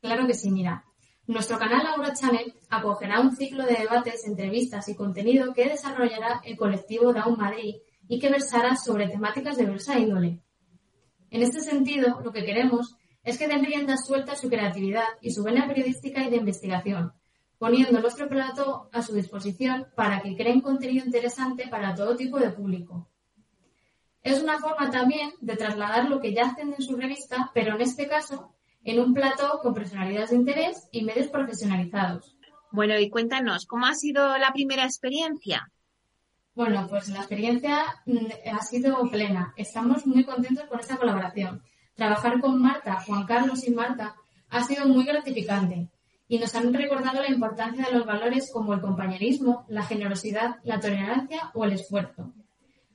[0.00, 0.84] Claro que sí, mira.
[1.26, 6.56] Nuestro canal Agora Channel acogerá un ciclo de debates, entrevistas y contenido que desarrollará el
[6.56, 7.76] colectivo Down Madrid
[8.08, 10.40] y que versará sobre temáticas de diversa índole.
[11.30, 15.42] En este sentido, lo que queremos es que den rienda suelta su creatividad y su
[15.42, 17.12] vena periodística y de investigación,
[17.58, 22.50] poniendo nuestro plato a su disposición para que creen contenido interesante para todo tipo de
[22.50, 23.08] público.
[24.22, 27.82] Es una forma también de trasladar lo que ya hacen en su revista, pero en
[27.82, 32.36] este caso en un plato con personalidades de interés y medios profesionalizados.
[32.70, 35.70] Bueno, y cuéntanos, ¿cómo ha sido la primera experiencia?
[36.54, 39.54] Bueno, pues la experiencia mm, ha sido plena.
[39.56, 41.62] Estamos muy contentos con esta colaboración.
[41.94, 44.16] Trabajar con Marta, Juan Carlos y Marta
[44.50, 45.88] ha sido muy gratificante
[46.26, 50.80] y nos han recordado la importancia de los valores como el compañerismo, la generosidad, la
[50.80, 52.32] tolerancia o el esfuerzo.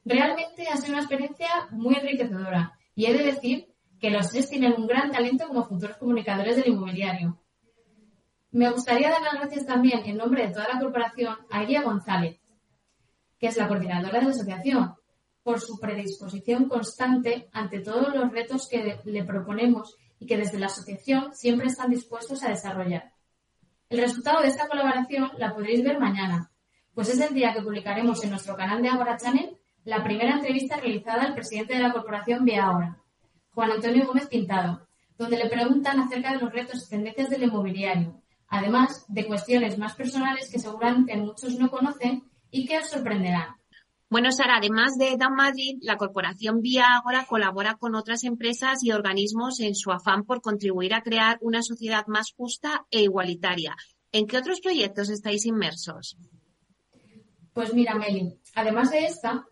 [0.03, 3.67] Realmente ha sido una experiencia muy enriquecedora y he de decir
[3.99, 7.39] que los tres tienen un gran talento como futuros comunicadores del inmobiliario.
[8.51, 12.39] Me gustaría dar las gracias también en nombre de toda la corporación a Iria González,
[13.37, 14.95] que es la coordinadora de la asociación,
[15.43, 20.67] por su predisposición constante ante todos los retos que le proponemos y que desde la
[20.67, 23.13] asociación siempre están dispuestos a desarrollar.
[23.89, 26.51] El resultado de esta colaboración la podréis ver mañana,
[26.93, 30.77] pues es el día que publicaremos en nuestro canal de Agora Channel la primera entrevista
[30.77, 33.01] realizada al presidente de la corporación Vía Ahora,
[33.49, 38.21] Juan Antonio Gómez Pintado, donde le preguntan acerca de los retos y tendencias del inmobiliario,
[38.47, 43.58] además de cuestiones más personales que seguramente muchos no conocen y que os sorprenderán.
[44.11, 48.91] Bueno, Sara, además de Down Madrid, la corporación Vía Agora colabora con otras empresas y
[48.91, 53.75] organismos en su afán por contribuir a crear una sociedad más justa e igualitaria.
[54.11, 56.17] ¿En qué otros proyectos estáis inmersos?
[57.53, 59.45] Pues mira, Meli, además de esta,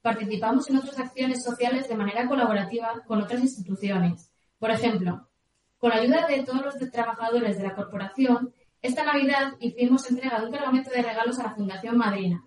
[0.00, 4.30] participamos en otras acciones sociales de manera colaborativa con otras instituciones.
[4.60, 5.28] Por ejemplo,
[5.76, 10.46] con la ayuda de todos los trabajadores de la corporación, esta Navidad hicimos entrega de
[10.46, 12.44] un cargamento de regalos a la Fundación Madrina.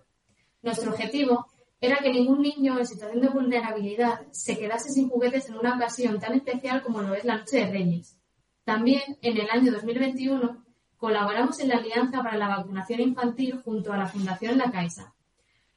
[0.62, 1.46] Nuestro objetivo
[1.80, 6.18] era que ningún niño en situación de vulnerabilidad se quedase sin juguetes en una ocasión
[6.18, 8.18] tan especial como lo es la Noche de Reyes.
[8.64, 10.64] También, en el año 2021,
[10.96, 15.14] colaboramos en la Alianza para la Vacunación Infantil junto a la Fundación La Caixa.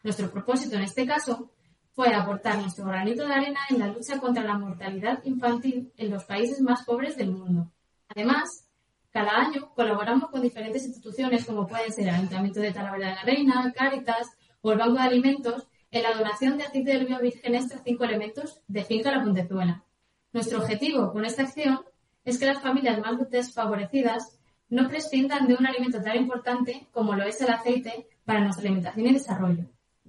[0.04, 1.52] Nuestro propósito en este caso
[1.94, 6.24] fue aportar nuestro granito de arena en la lucha contra la mortalidad infantil en los
[6.24, 7.72] países más pobres del mundo.
[8.10, 8.68] Además,
[9.12, 13.24] cada año colaboramos con diferentes instituciones como pueden ser el Ayuntamiento de Talavera de la
[13.24, 17.54] Reina, Cáritas o el Banco de Alimentos en la donación de aceite de oliva virgen
[17.54, 19.84] extra cinco elementos de Finca La Puntezuela.
[20.32, 21.82] Nuestro objetivo con esta acción
[22.24, 27.26] es que las familias más desfavorecidas no prescindan de un alimento tan importante como lo
[27.26, 29.66] es el aceite para nuestra alimentación y desarrollo.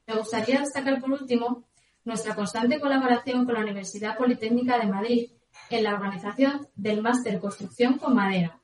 [0.06, 1.64] Me gustaría destacar por último
[2.04, 5.30] nuestra constante colaboración con la Universidad Politécnica de Madrid
[5.68, 8.60] en la organización del Máster Construcción con Madera,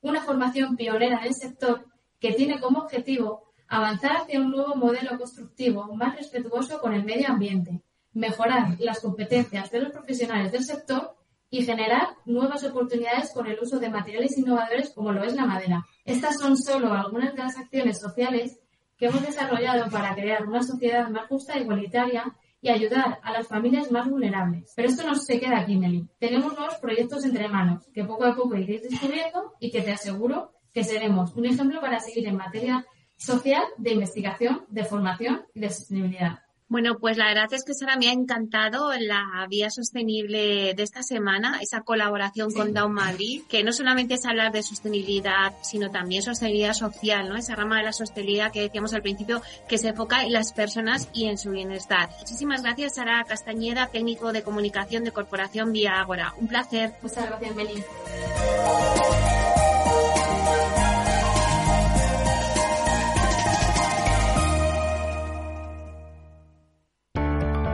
[0.00, 1.86] una formación pionera en el sector
[2.18, 3.43] que tiene como objetivo
[3.76, 7.82] avanzar hacia un nuevo modelo constructivo más respetuoso con el medio ambiente,
[8.12, 11.16] mejorar las competencias de los profesionales del sector
[11.50, 15.86] y generar nuevas oportunidades con el uso de materiales innovadores como lo es la madera.
[16.04, 18.60] Estas son solo algunas de las acciones sociales
[18.96, 22.24] que hemos desarrollado para crear una sociedad más justa e igualitaria
[22.60, 24.72] y ayudar a las familias más vulnerables.
[24.74, 26.08] Pero esto no se queda aquí, Meli.
[26.18, 30.52] Tenemos nuevos proyectos entre manos que poco a poco iréis descubriendo y que te aseguro
[30.72, 35.70] que seremos un ejemplo para seguir en materia social, de investigación, de formación y de
[35.70, 36.44] sostenibilidad.
[36.66, 41.02] Bueno, pues la verdad es que Sara me ha encantado la vía sostenible de esta
[41.02, 46.22] semana, esa colaboración con Down Madrid, que no solamente es hablar de sostenibilidad, sino también
[46.22, 47.36] sostenibilidad social, ¿no?
[47.36, 51.08] Esa rama de la sostenibilidad que decíamos al principio, que se enfoca en las personas
[51.12, 52.08] y en su bienestar.
[52.18, 56.34] Muchísimas gracias, Sara Castañeda, técnico de comunicación de Corporación Vía Ágora.
[56.38, 56.94] Un placer.
[57.02, 57.84] Muchas gracias, Meli.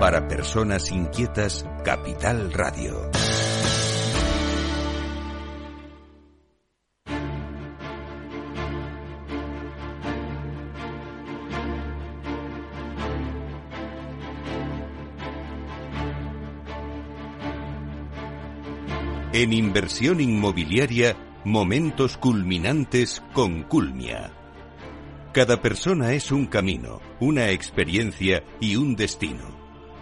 [0.01, 3.11] Para personas inquietas, Capital Radio.
[19.35, 24.33] En inversión inmobiliaria, momentos culminantes con Culmia.
[25.35, 29.60] Cada persona es un camino, una experiencia y un destino.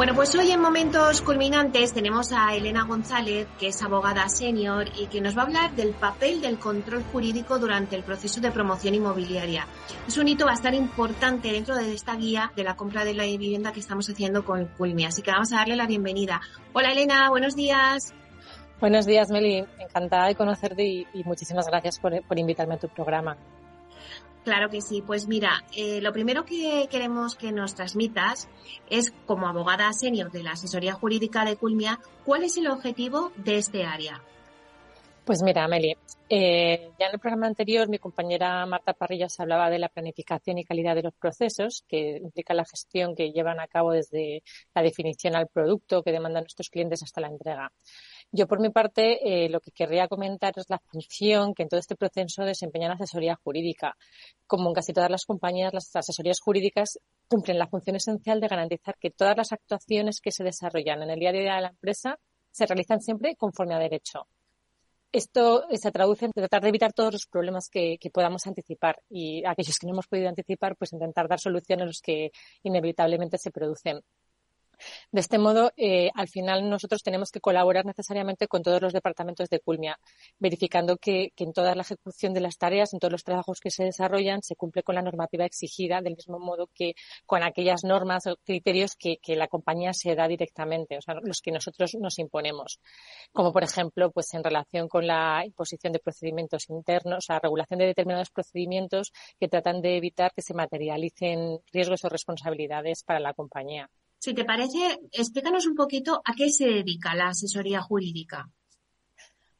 [0.00, 5.08] Bueno, pues hoy en Momentos Culminantes tenemos a Elena González, que es abogada senior y
[5.08, 8.94] que nos va a hablar del papel del control jurídico durante el proceso de promoción
[8.94, 9.66] inmobiliaria.
[10.08, 13.72] Es un hito bastante importante dentro de esta guía de la compra de la vivienda
[13.72, 16.40] que estamos haciendo con Culmi, así que vamos a darle la bienvenida.
[16.72, 18.14] Hola Elena, buenos días.
[18.80, 19.66] Buenos días, Meli.
[19.78, 23.36] Encantada de conocerte y, muchísimas gracias por invitarme a tu programa.
[24.44, 25.02] Claro que sí.
[25.02, 28.48] Pues mira, eh, lo primero que queremos que nos transmitas
[28.88, 33.58] es, como abogada senior de la asesoría jurídica de Culmia, ¿cuál es el objetivo de
[33.58, 34.22] este área?
[35.24, 35.98] Pues mira, Amelie,
[36.28, 40.64] eh, ya en el programa anterior mi compañera Marta Parrillas hablaba de la planificación y
[40.64, 44.42] calidad de los procesos, que implica la gestión que llevan a cabo desde
[44.74, 47.70] la definición al producto que demandan nuestros clientes hasta la entrega.
[48.32, 51.80] Yo, por mi parte, eh, lo que querría comentar es la función que en todo
[51.80, 53.96] este proceso desempeña la asesoría jurídica.
[54.46, 58.96] Como en casi todas las compañías, las asesorías jurídicas cumplen la función esencial de garantizar
[59.00, 62.20] que todas las actuaciones que se desarrollan en el día a día de la empresa
[62.52, 64.28] se realizan siempre conforme a derecho.
[65.12, 69.44] Esto se traduce en tratar de evitar todos los problemas que, que, podamos anticipar y
[69.44, 72.30] aquellos que no hemos podido anticipar, pues intentar dar soluciones a los que
[72.62, 74.02] inevitablemente se producen.
[75.10, 79.48] De este modo, eh, al final nosotros tenemos que colaborar necesariamente con todos los departamentos
[79.48, 79.98] de Culmia,
[80.38, 83.84] verificando que, en toda la ejecución de las tareas, en todos los trabajos que se
[83.84, 88.36] desarrollan, se cumple con la normativa exigida, del mismo modo que con aquellas normas o
[88.44, 92.80] criterios que, la compañía se da directamente, o sea, los que nosotros nos imponemos.
[93.32, 97.86] Como, por ejemplo, pues en relación con la imposición de procedimientos internos, sea, regulación de
[97.86, 103.88] determinados procedimientos que tratan de evitar que se materialicen riesgos o responsabilidades para la compañía.
[104.20, 108.50] Si te parece, explícanos un poquito a qué se dedica la asesoría jurídica.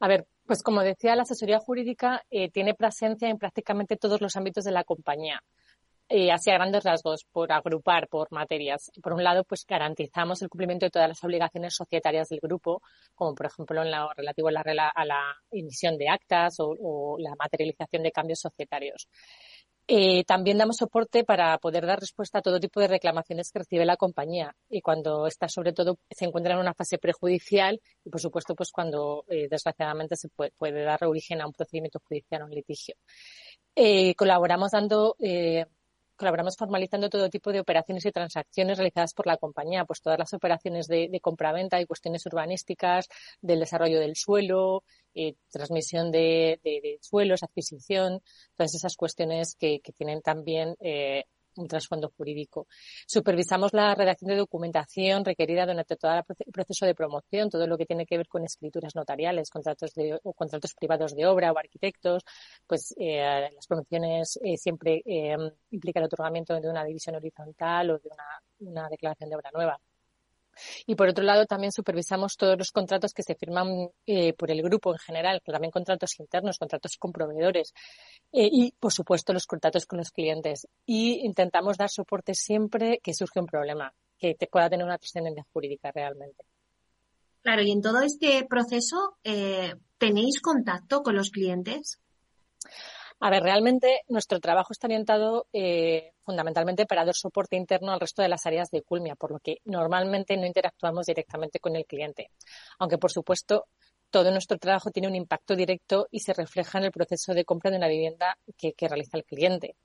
[0.00, 4.36] A ver, pues como decía, la asesoría jurídica eh, tiene presencia en prácticamente todos los
[4.36, 5.42] ámbitos de la compañía.
[6.12, 8.90] eh, así a grandes rasgos, por agrupar por materias.
[9.00, 12.82] Por un lado, pues garantizamos el cumplimiento de todas las obligaciones societarias del grupo,
[13.14, 15.20] como por ejemplo en lo relativo a la, a la
[15.52, 19.08] emisión de actas o, la materialización de cambios societarios.
[19.92, 23.84] Eh, también damos soporte para poder dar respuesta a todo tipo de reclamaciones que recibe
[23.84, 28.20] la compañía y cuando está sobre todo se encuentra en una fase prejudicial y por
[28.20, 32.52] supuesto pues cuando eh, desgraciadamente se puede, dar origen a un procedimiento judicial o un
[32.52, 32.94] litigio.
[33.74, 35.16] Eh, colaboramos dando
[36.20, 40.34] colaboramos formalizando todo tipo de operaciones y transacciones realizadas por la compañía, pues todas las
[40.34, 43.08] operaciones de, de compraventa y cuestiones urbanísticas,
[43.40, 48.20] del desarrollo del suelo, eh, transmisión de, de, suelos, adquisición,
[48.54, 51.24] todas esas cuestiones que, que tienen también eh,
[51.56, 52.66] un trasfondo jurídico.
[53.06, 57.86] Supervisamos la redacción de documentación requerida durante todo el proceso de promoción, todo lo que
[57.86, 62.24] tiene que ver con escrituras notariales, contratos de, o contratos privados de obra o arquitectos,
[62.66, 65.36] pues eh, las promociones eh, siempre eh,
[65.70, 68.10] implican el otorgamiento de una división horizontal o de
[68.60, 69.80] una declaración de obra nueva.
[70.86, 74.62] Y por otro lado, también supervisamos todos los contratos que se firman eh, por el
[74.62, 77.72] grupo en general, también contratos internos, contratos con proveedores
[78.32, 80.66] eh, y, por supuesto, los contratos con los clientes.
[80.86, 85.46] Y intentamos dar soporte siempre que surge un problema, que te pueda tener una trascendencia
[85.52, 86.44] jurídica realmente.
[87.42, 91.98] Claro, y en todo este proceso, eh, ¿tenéis contacto con los clientes?
[93.22, 98.22] A ver, realmente nuestro trabajo está orientado eh, fundamentalmente para dar soporte interno al resto
[98.22, 102.30] de las áreas de Culmia, por lo que normalmente no interactuamos directamente con el cliente.
[102.78, 103.66] Aunque, por supuesto,
[104.08, 107.70] todo nuestro trabajo tiene un impacto directo y se refleja en el proceso de compra
[107.70, 109.76] de una vivienda que realiza el cliente.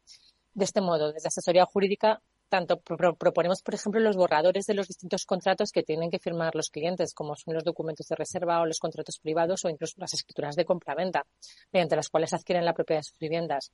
[0.53, 5.25] De este modo, desde asesoría jurídica tanto proponemos, por ejemplo, los borradores de los distintos
[5.25, 8.79] contratos que tienen que firmar los clientes, como son los documentos de reserva o los
[8.79, 11.25] contratos privados o incluso las escrituras de compra-venta,
[11.71, 13.71] mediante las cuales adquieren la propiedad de sus viviendas.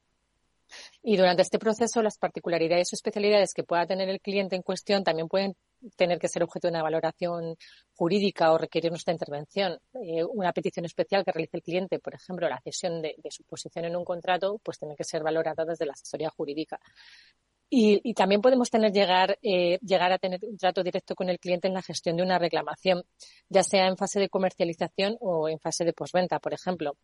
[1.03, 5.03] Y durante este proceso, las particularidades o especialidades que pueda tener el cliente en cuestión
[5.03, 5.55] también pueden
[5.95, 7.55] tener que ser objeto de una valoración
[7.95, 9.79] jurídica o requerir nuestra intervención.
[9.93, 13.43] Eh, una petición especial que realice el cliente, por ejemplo, la cesión de, de, su
[13.43, 16.79] posición en un contrato, pues tiene que ser valorada desde la asesoría jurídica.
[17.73, 21.69] Y, también podemos tener llegar, eh, llegar a tener un trato directo con el cliente
[21.69, 23.03] en la gestión de una reclamación,
[23.47, 26.97] ya sea en fase de comercialización o en fase de posventa, por ejemplo.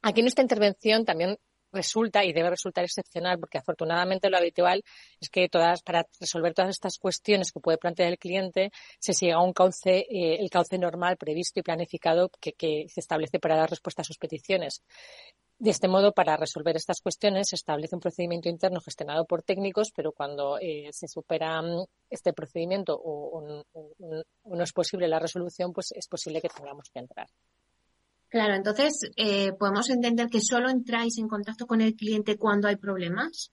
[0.00, 1.36] Aquí nuestra intervención también
[1.72, 4.82] resulta y debe resultar excepcional porque afortunadamente lo habitual
[5.20, 9.42] es que todas para resolver todas estas cuestiones que puede plantear el cliente se siga
[9.42, 13.68] un cauce eh, el cauce normal previsto y planificado que, que, se establece para dar
[13.68, 14.82] respuesta a sus peticiones
[15.58, 19.90] de este modo, para resolver estas cuestiones, se establece un procedimiento interno gestionado por técnicos,
[19.94, 23.64] pero cuando eh, se supera mm, este procedimiento o,
[24.44, 27.26] no es posible la resolución, pues es posible que tengamos que entrar.
[28.28, 32.76] Claro, entonces, eh, ¿podemos entender que solo entráis en contacto con el cliente cuando hay
[32.76, 33.50] problemas?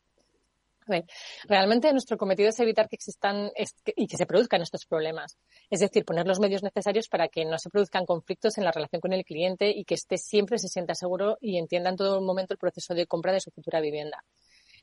[1.47, 3.51] Realmente nuestro cometido es evitar que existan
[3.95, 5.38] y que se produzcan estos problemas.
[5.69, 9.01] Es decir, poner los medios necesarios para que no se produzcan conflictos en la relación
[9.01, 12.53] con el cliente y que esté siempre se sienta seguro y entienda en todo momento
[12.53, 14.23] el proceso de compra de su futura vivienda.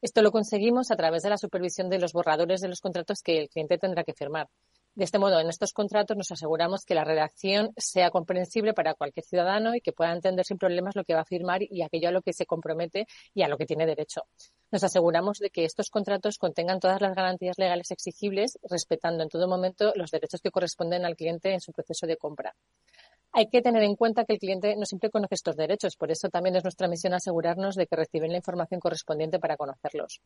[0.00, 3.38] Esto lo conseguimos a través de la supervisión de los borradores de los contratos que
[3.38, 4.48] el cliente tendrá que firmar.
[4.94, 9.24] De este modo, en estos contratos nos aseguramos que la redacción sea comprensible para cualquier
[9.24, 12.12] ciudadano y que pueda entender sin problemas lo que va a firmar y aquello a
[12.12, 14.24] lo que se compromete y a lo que tiene derecho.
[14.70, 19.48] Nos aseguramos de que estos contratos contengan todas las garantías legales exigibles, respetando en todo
[19.48, 22.54] momento los derechos que corresponden al cliente en su proceso de compra.
[23.32, 26.28] Hay que tener en cuenta que el cliente no siempre conoce estos derechos, por eso
[26.28, 30.20] también es nuestra misión asegurarnos de que reciben la información correspondiente para conocerlos.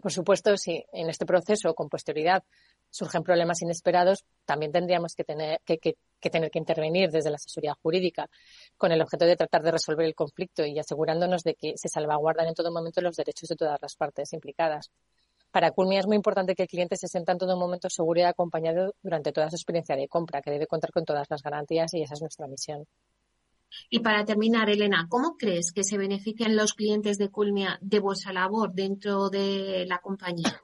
[0.00, 2.44] Por supuesto, si en este proceso, con posterioridad,
[2.90, 5.78] surgen problemas inesperados, también tendríamos que tener que,
[6.30, 8.28] tener que intervenir desde la asesoría jurídica
[8.76, 12.48] con el objeto de tratar de resolver el conflicto y asegurándonos de que se salvaguardan
[12.48, 14.90] en todo momento los derechos de todas las partes implicadas.
[15.50, 18.24] Para Culmia es muy importante que el cliente se sienta en todo momento seguro y
[18.24, 22.02] acompañado durante toda su experiencia de compra, que debe contar con todas las garantías y
[22.02, 22.86] esa es nuestra misión.
[23.88, 28.32] Y para terminar, Elena, ¿cómo crees que se benefician los clientes de Culmia de vuestra
[28.32, 30.62] labor dentro de la compañía?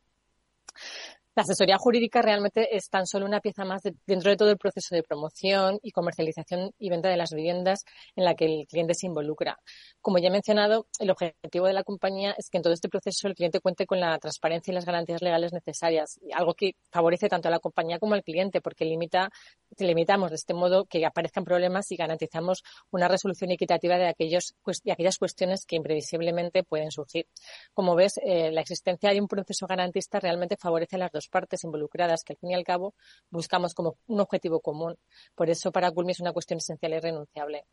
[1.36, 4.94] La asesoría jurídica realmente es tan solo una pieza más dentro de todo el proceso
[4.94, 7.84] de promoción y comercialización y venta de las viviendas
[8.14, 9.58] en la que el cliente se involucra.
[10.00, 13.28] Como ya he mencionado, el objetivo de la compañía es que en todo este proceso
[13.28, 17.48] el cliente cuente con la transparencia y las garantías legales necesarias, algo que favorece tanto
[17.48, 19.28] a la compañía como al cliente, porque limita,
[19.76, 22.62] limitamos de este modo que aparezcan problemas y garantizamos
[22.92, 27.26] una resolución equitativa de, aquellos, de aquellas cuestiones que imprevisiblemente pueden surgir.
[27.74, 31.64] Como ves, eh, la existencia de un proceso garantista realmente favorece a las dos partes
[31.64, 32.94] involucradas que al fin y al cabo
[33.30, 34.96] buscamos como un objetivo común.
[35.34, 37.64] Por eso para Culmi es una cuestión esencial y renunciable.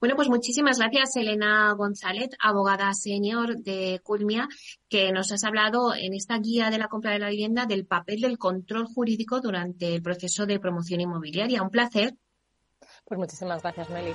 [0.00, 4.48] Bueno, pues muchísimas gracias, Elena González, abogada senior de Culmia,
[4.88, 8.22] que nos has hablado en esta guía de la compra de la vivienda del papel
[8.22, 11.62] del control jurídico durante el proceso de promoción inmobiliaria.
[11.62, 12.14] Un placer.
[13.04, 14.14] Pues muchísimas gracias, Meli.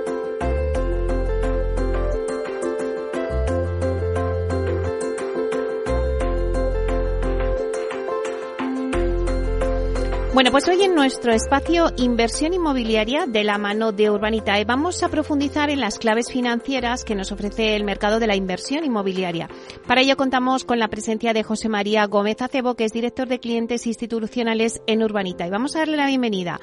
[10.51, 15.07] Bueno, pues hoy en nuestro espacio Inversión Inmobiliaria de la mano de Urbanitae vamos a
[15.07, 19.47] profundizar en las claves financieras que nos ofrece el mercado de la inversión inmobiliaria.
[19.87, 23.39] Para ello contamos con la presencia de José María Gómez Acebo, que es director de
[23.39, 25.49] clientes institucionales en Urbanitae.
[25.49, 26.59] Vamos a darle la bienvenida.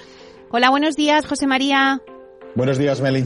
[0.50, 2.02] Hola, buenos días, José María.
[2.54, 3.24] Buenos días, Meli.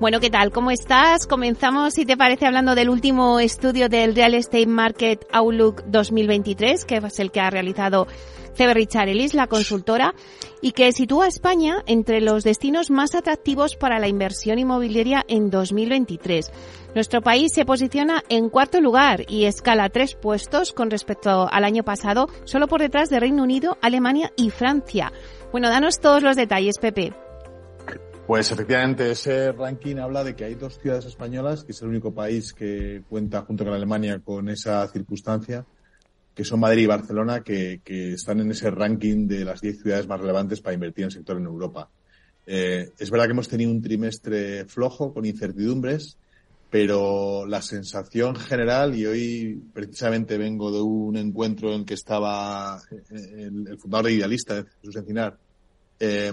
[0.00, 0.50] Bueno, ¿qué tal?
[0.50, 1.28] ¿Cómo estás?
[1.28, 6.96] Comenzamos, si te parece, hablando del último estudio del Real Estate Market Outlook 2023, que
[6.96, 8.08] es el que ha realizado
[8.54, 10.14] CB Ellis, la consultora,
[10.62, 15.50] y que sitúa a España entre los destinos más atractivos para la inversión inmobiliaria en
[15.50, 16.50] 2023.
[16.94, 21.82] Nuestro país se posiciona en cuarto lugar y escala tres puestos con respecto al año
[21.82, 25.12] pasado, solo por detrás de Reino Unido, Alemania y Francia.
[25.50, 27.12] Bueno, danos todos los detalles, Pepe.
[28.26, 32.14] Pues efectivamente, ese ranking habla de que hay dos ciudades españolas, que es el único
[32.14, 35.66] país que cuenta junto con Alemania con esa circunstancia,
[36.34, 40.20] que son Madrid y Barcelona, que, están en ese ranking de las 10 ciudades más
[40.20, 41.88] relevantes para invertir en el sector en Europa.
[42.46, 46.18] Eh, es verdad que hemos tenido un trimestre flojo, con incertidumbres,
[46.70, 53.78] pero la sensación general, y hoy precisamente vengo de un encuentro en que estaba el,
[53.78, 55.38] fundador de Idealista, Jesús Encinar,
[56.00, 56.32] eh,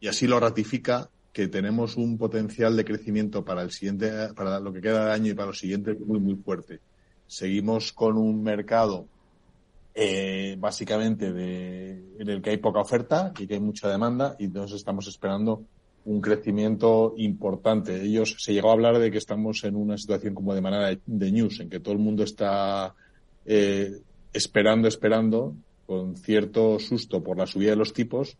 [0.00, 4.72] y así lo ratifica, que tenemos un potencial de crecimiento para el siguiente, para lo
[4.72, 6.80] que queda de año y para los siguientes muy, muy fuerte.
[7.26, 9.06] Seguimos con un mercado
[9.98, 14.44] eh, básicamente de, en el que hay poca oferta y que hay mucha demanda y
[14.44, 15.62] entonces estamos esperando
[16.04, 18.02] un crecimiento importante.
[18.02, 21.32] Ellos se llegó a hablar de que estamos en una situación como de manera de,
[21.32, 22.94] news, en que todo el mundo está
[23.46, 24.02] eh,
[24.34, 25.54] esperando, esperando,
[25.86, 28.36] con cierto susto por la subida de los tipos,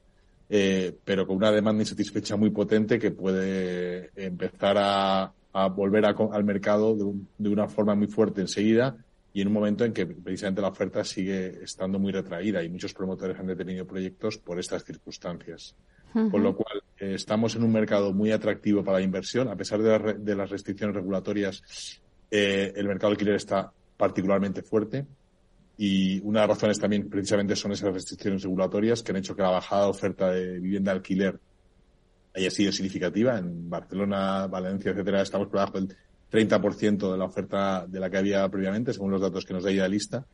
[0.50, 6.44] eh, pero con una demanda insatisfecha muy potente que puede empezar a, a volver al
[6.44, 8.94] mercado de, de, una forma muy fuerte enseguida
[9.37, 12.95] y en un momento en que precisamente la oferta sigue estando muy retraída y muchos
[12.95, 15.76] promotores han detenido proyectos por estas circunstancias.
[16.14, 19.49] Con lo cual, eh, estamos en un mercado muy atractivo para la inversión.
[19.49, 25.05] A pesar de, las restricciones regulatorias, eh, el mercado alquiler está particularmente fuerte.
[25.76, 29.43] Y una de las razones también precisamente son esas restricciones regulatorias que han hecho que
[29.43, 31.39] la bajada de oferta de vivienda de alquiler
[32.34, 33.37] haya sido significativa.
[33.37, 35.95] En Barcelona, Valencia, etcétera, estamos por debajo del
[36.30, 39.70] 30% de la oferta de la que había previamente, según los datos que nos da
[39.70, 40.26] Idealista,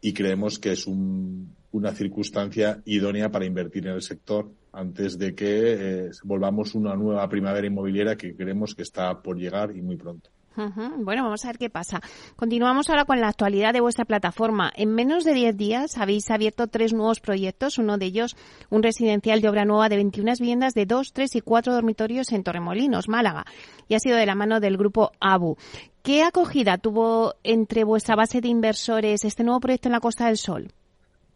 [0.00, 6.06] y creemos que es una circunstancia idónea para invertir en el sector antes de que
[6.06, 10.30] eh, volvamos una nueva primavera inmobiliaria que creemos que está por llegar y muy pronto.
[10.56, 12.00] Bueno, vamos a ver qué pasa.
[12.34, 14.72] Continuamos ahora con la actualidad de vuestra plataforma.
[14.74, 18.36] En menos de 10 días habéis abierto tres nuevos proyectos, uno de ellos
[18.70, 22.42] un residencial de obra nueva de 21 viviendas de 2, 3 y 4 dormitorios en
[22.42, 23.44] Torremolinos, Málaga,
[23.86, 25.56] y ha sido de la mano del grupo ABU.
[26.02, 30.38] ¿Qué acogida tuvo entre vuestra base de inversores este nuevo proyecto en la Costa del
[30.38, 30.72] Sol?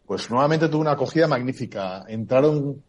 [0.07, 2.05] Pues nuevamente tuvo una acogida magnífica.
[2.09, 2.83] Entraron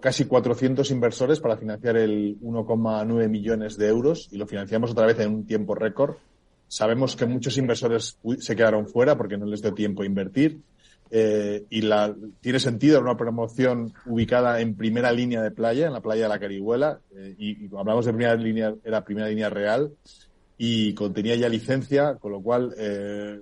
[0.00, 5.18] casi 400 inversores para financiar el 1,9 millones de euros y lo financiamos otra vez
[5.20, 6.16] en un tiempo récord.
[6.68, 10.60] Sabemos que muchos inversores se quedaron fuera porque no les dio tiempo a invertir.
[11.08, 16.00] Eh, y la, tiene sentido una promoción ubicada en primera línea de playa, en la
[16.00, 19.92] playa de la Carihuela, eh, y, hablamos de primera línea, era primera línea real,
[20.58, 23.40] y contenía ya licencia, con lo cual eh,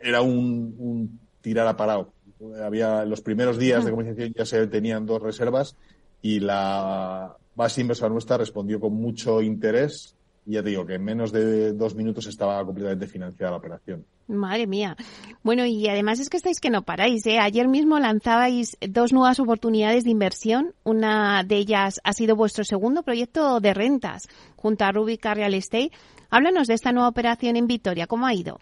[0.00, 2.15] era un, un tirar a parado
[2.62, 5.76] había los primeros días de comercialización ya se tenían dos reservas
[6.22, 10.16] y la base inversora nuestra respondió con mucho interés
[10.46, 14.06] y ya te digo que en menos de dos minutos estaba completamente financiada la operación.
[14.28, 14.96] Madre mía.
[15.42, 17.26] Bueno, y además es que estáis que no paráis.
[17.26, 17.40] ¿eh?
[17.40, 20.72] Ayer mismo lanzabais dos nuevas oportunidades de inversión.
[20.84, 25.90] Una de ellas ha sido vuestro segundo proyecto de rentas junto a Rubica Real Estate.
[26.30, 28.06] Háblanos de esta nueva operación en Vitoria.
[28.06, 28.60] ¿Cómo ha ido?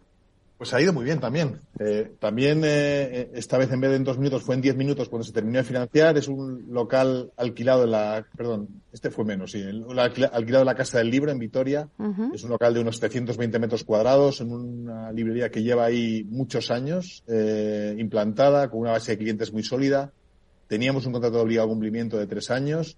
[0.65, 1.61] Pues ha ido muy bien también.
[1.79, 5.11] Eh, también eh, esta vez en vez de en dos minutos fue en diez minutos
[5.11, 6.17] cuando se terminó de financiar.
[6.17, 10.75] Es un local alquilado en la, perdón, este fue menos, sí, el, alquilado en la
[10.75, 11.91] Casa del Libro en Vitoria.
[12.33, 16.71] Es un local de unos 320 metros cuadrados en una librería que lleva ahí muchos
[16.71, 20.12] años, eh, implantada, con una base de clientes muy sólida.
[20.67, 22.97] Teníamos un contrato de obligado cumplimiento de tres años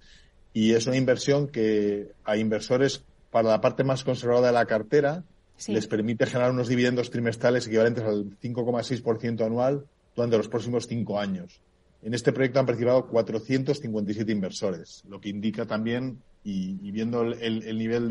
[0.52, 3.02] y es una inversión que a inversores
[3.32, 5.24] para la parte más conservadora de la cartera
[5.68, 11.60] les permite generar unos dividendos trimestrales equivalentes al 5,6% anual durante los próximos cinco años.
[12.02, 18.08] En este proyecto han participado 457 inversores, lo que indica también, y, viendo el, nivel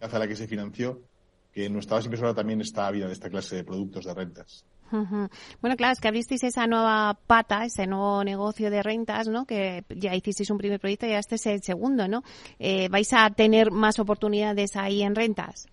[0.00, 1.00] de la que se financió,
[1.52, 4.64] que nuestra base inversora también está ávida de esta clase de productos de rentas.
[4.90, 9.44] Bueno, claro, es que abristeis esa nueva pata, ese nuevo negocio de rentas, ¿no?
[9.44, 12.22] Que ya hicisteis un primer proyecto y este es el segundo, ¿no?
[12.58, 15.66] Eh, ¿Vais a tener más oportunidades ahí en rentas?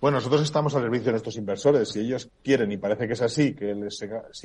[0.00, 1.90] Bueno, nosotros estamos al servicio de nuestros inversores.
[1.90, 4.02] Si ellos quieren, y parece que es así, que les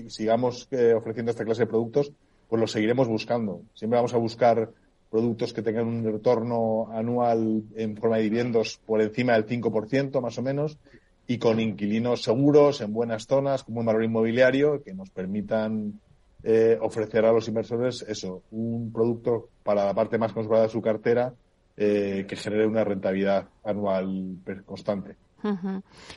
[0.07, 2.11] sigamos eh, ofreciendo esta clase de productos,
[2.49, 3.61] pues los seguiremos buscando.
[3.73, 4.69] Siempre vamos a buscar
[5.09, 10.37] productos que tengan un retorno anual en forma de dividendos por encima del 5%, más
[10.37, 10.77] o menos,
[11.25, 16.01] y con inquilinos seguros, en buenas zonas, con buen valor inmobiliario, que nos permitan
[16.43, 20.81] eh, ofrecer a los inversores eso, un producto para la parte más conservada de su
[20.81, 21.33] cartera
[21.77, 25.15] eh, que genere una rentabilidad anual constante.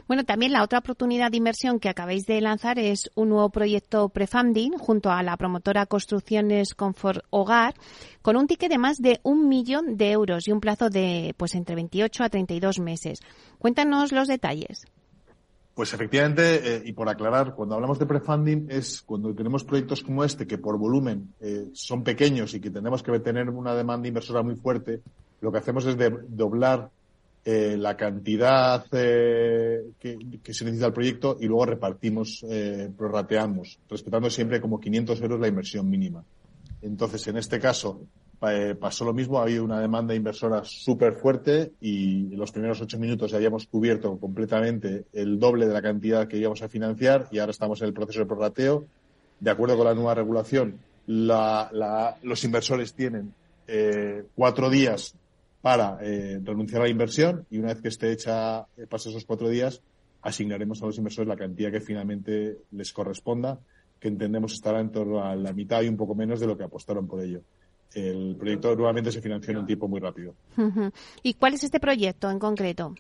[0.06, 4.08] Bueno, también la otra oportunidad de inversión que acabáis de lanzar es un nuevo proyecto
[4.08, 7.74] prefunding junto a la promotora Construcciones Confort Hogar
[8.22, 11.54] con un ticket de más de un millón de euros y un plazo de pues
[11.54, 13.20] entre 28 a 32 meses.
[13.58, 14.86] Cuéntanos los detalles.
[15.74, 20.24] Pues efectivamente, eh, y por aclarar, cuando hablamos de prefunding es cuando tenemos proyectos como
[20.24, 24.42] este que por volumen eh, son pequeños y que tenemos que tener una demanda inversora
[24.42, 25.02] muy fuerte,
[25.40, 26.90] lo que hacemos es de doblar
[27.44, 34.28] eh, la cantidad eh, que, se necesita el proyecto y luego repartimos, eh, prorrateamos, respetando
[34.30, 36.24] siempre como 500 euros la inversión mínima.
[36.82, 38.02] Entonces, en este caso,
[38.40, 42.80] eh, pasó lo mismo, ha habido una demanda inversora súper fuerte y en los primeros
[42.80, 47.26] ocho minutos ya habíamos cubierto completamente el doble de la cantidad que íbamos a financiar
[47.32, 48.84] y ahora estamos en el proceso de prorrateo.
[49.40, 53.32] De acuerdo con la nueva regulación, la, la, los inversores tienen
[53.66, 55.14] eh, cuatro días
[55.60, 59.24] para eh, renunciar a la inversión y una vez que esté hecha, eh, pasen esos
[59.24, 59.82] cuatro días,
[60.22, 63.58] asignaremos a los inversores la cantidad que finalmente les corresponda,
[63.98, 66.64] que entendemos estará en torno a la mitad y un poco menos de lo que
[66.64, 67.40] apostaron por ello.
[67.94, 70.34] El proyecto nuevamente se financió en un tiempo muy rápido.
[71.22, 72.94] ¿Y cuál es este proyecto en concreto?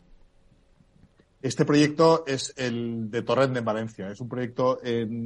[1.42, 4.10] Este proyecto es el de Torrent en Valencia.
[4.10, 4.80] Es un proyecto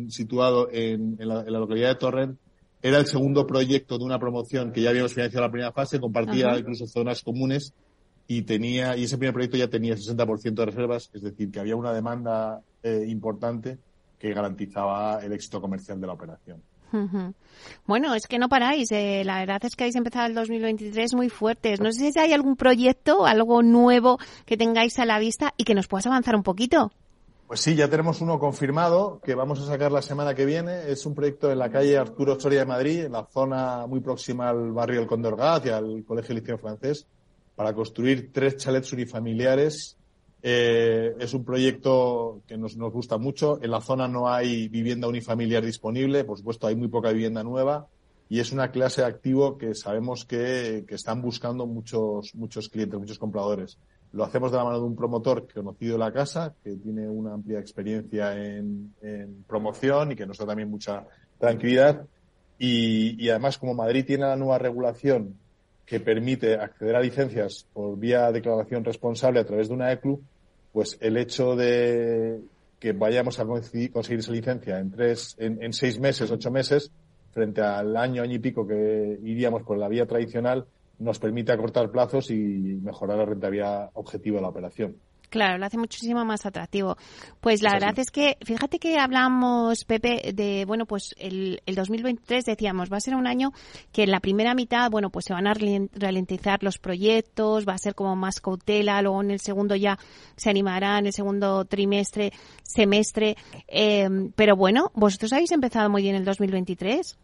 [0.08, 2.38] situado en, la, localidad de Torrent
[2.82, 6.58] era el segundo proyecto de una promoción que ya habíamos financiado la primera fase, compartía
[6.58, 7.72] incluso zonas comunes
[8.26, 11.76] y tenía, y ese primer proyecto ya tenía 60% de reservas, es decir, que había
[11.76, 13.78] una demanda eh, importante
[14.18, 16.62] que garantizaba el éxito comercial de la operación.
[17.86, 18.92] Bueno, es que no paráis.
[18.92, 21.80] Eh, la verdad es que habéis empezado el 2023 muy fuertes.
[21.80, 25.74] No sé si hay algún proyecto, algo nuevo que tengáis a la vista y que
[25.74, 26.92] nos puedas avanzar un poquito.
[27.52, 30.90] Pues sí, ya tenemos uno confirmado que vamos a sacar la semana que viene.
[30.90, 34.48] Es un proyecto en la calle Arturo Soria de Madrid, en la zona muy próxima
[34.48, 37.06] al barrio del Condorgat y al Colegio Liceo Francés,
[37.54, 39.98] para construir tres chalets unifamiliares.
[40.42, 43.62] Eh, es un proyecto que nos, nos gusta mucho.
[43.62, 47.86] En la zona no hay vivienda unifamiliar disponible, por supuesto hay muy poca vivienda nueva
[48.30, 52.98] y es una clase de activo que sabemos que, que están buscando muchos, muchos clientes,
[52.98, 53.76] muchos compradores.
[54.12, 57.32] Lo hacemos de la mano de un promotor conocido de la casa, que tiene una
[57.34, 58.94] amplia experiencia en,
[59.46, 61.06] promoción y que nos da también mucha
[61.38, 62.06] tranquilidad.
[62.58, 65.36] Y, además, como Madrid tiene la nueva regulación
[65.86, 70.22] que permite acceder a licencias por vía declaración responsable a través de una ECLU,
[70.72, 72.40] pues el hecho de
[72.78, 76.92] que vayamos a conseguir esa licencia en tres, en seis meses, ocho meses,
[77.32, 80.66] frente al año, año y pico que iríamos por la vía tradicional,
[81.02, 84.96] nos permite acortar plazos y mejorar la rentabilidad objetiva de la operación.
[85.32, 86.98] Claro, lo hace muchísimo más atractivo.
[87.40, 92.44] Pues la verdad es que, fíjate que hablamos, Pepe, de, bueno, pues el, el 2023
[92.44, 93.52] decíamos, va a ser un año
[93.92, 97.78] que en la primera mitad, bueno, pues se van a ralentizar los proyectos, va a
[97.78, 99.98] ser como más cautela, luego en el segundo ya
[100.36, 102.30] se animará, en el segundo trimestre,
[102.62, 103.36] semestre.
[103.68, 107.18] Eh, pero bueno, vosotros habéis empezado muy bien el 2023.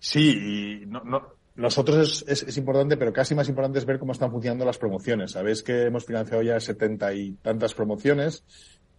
[0.00, 4.12] Sí, y no, no, nosotros es, es, importante, pero casi más importante es ver cómo
[4.12, 5.32] están funcionando las promociones.
[5.32, 8.44] Sabéis que hemos financiado ya setenta y tantas promociones.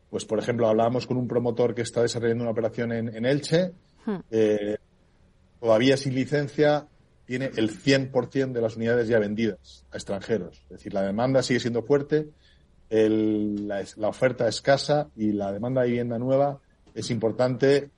[0.10, 3.72] Pues, por ejemplo, hablábamos con un promotor que está desarrollando una operación en, Elche.
[4.06, 4.18] Hmm.
[4.30, 4.78] Eh,
[5.60, 6.88] todavía sin licencia,
[7.26, 10.62] tiene el 100% de las unidades ya vendidas a extranjeros.
[10.64, 12.30] Es decir, la demanda sigue siendo fuerte,
[12.90, 16.60] el, la, la, oferta escasa y la demanda de vivienda nueva
[16.94, 17.90] es importante.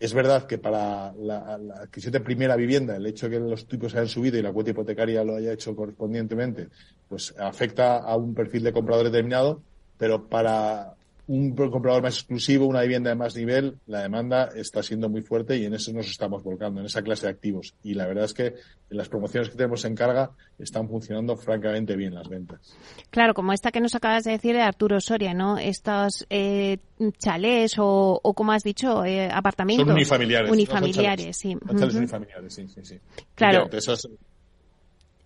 [0.00, 3.66] Es verdad que para la, la, adquisición de primera vivienda, el hecho de que los
[3.66, 6.68] tipos hayan subido y la cuota hipotecaria lo haya hecho correspondientemente,
[7.08, 9.62] pues afecta a un perfil de comprador determinado,
[9.96, 10.94] pero para
[11.28, 15.58] un comprador más exclusivo, una vivienda de más nivel, la demanda está siendo muy fuerte
[15.58, 17.74] y en eso nos estamos volcando, en esa clase de activos.
[17.82, 18.54] Y la verdad es que
[18.88, 22.74] las promociones que tenemos en carga están funcionando francamente bien las ventas.
[23.10, 25.58] Claro, como esta que nos acabas de decir de Arturo Soria, ¿no?
[25.58, 26.78] Estos eh,
[27.18, 29.86] chalés o, como has dicho, eh, apartamentos.
[29.86, 30.50] Son unifamiliares.
[30.50, 31.54] Unifamiliares, sí.
[31.78, 32.98] chalés unifamiliares, sí, sí, sí.
[33.34, 33.68] Claro.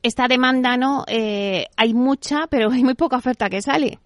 [0.03, 1.05] Esta demanda, ¿no?
[1.07, 4.01] Eh, hay mucha, pero hay muy poca oferta que sale.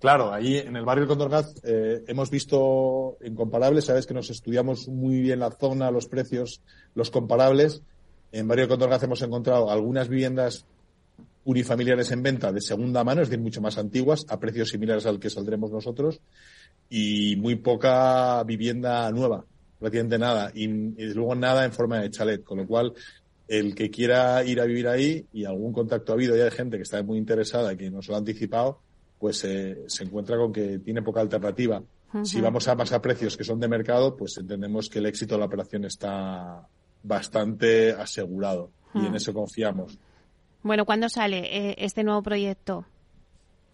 [0.00, 4.86] Claro, ahí en el barrio de Condorgaz eh, hemos visto incomparables, sabes que nos estudiamos
[4.86, 6.62] muy bien la zona, los precios,
[6.94, 7.82] los comparables.
[8.30, 10.66] En barrio de Condorgaz hemos encontrado algunas viviendas
[11.44, 15.18] unifamiliares en venta de segunda mano, es decir, mucho más antiguas, a precios similares al
[15.18, 16.20] que saldremos nosotros,
[16.88, 19.44] y muy poca vivienda nueva,
[19.80, 22.92] prácticamente nada, y, y luego nada en forma de chalet, con lo cual
[23.48, 26.76] el que quiera ir a vivir ahí, y algún contacto ha habido ya de gente
[26.76, 28.80] que está muy interesada y que nos lo ha anticipado,
[29.18, 31.82] pues eh, se encuentra con que tiene poca alternativa.
[32.22, 35.40] Si vamos a pasar precios que son de mercado, pues entendemos que el éxito de
[35.40, 36.66] la operación está
[37.02, 39.98] bastante asegurado y en eso confiamos.
[40.62, 42.86] Bueno, ¿cuándo sale eh, este nuevo proyecto?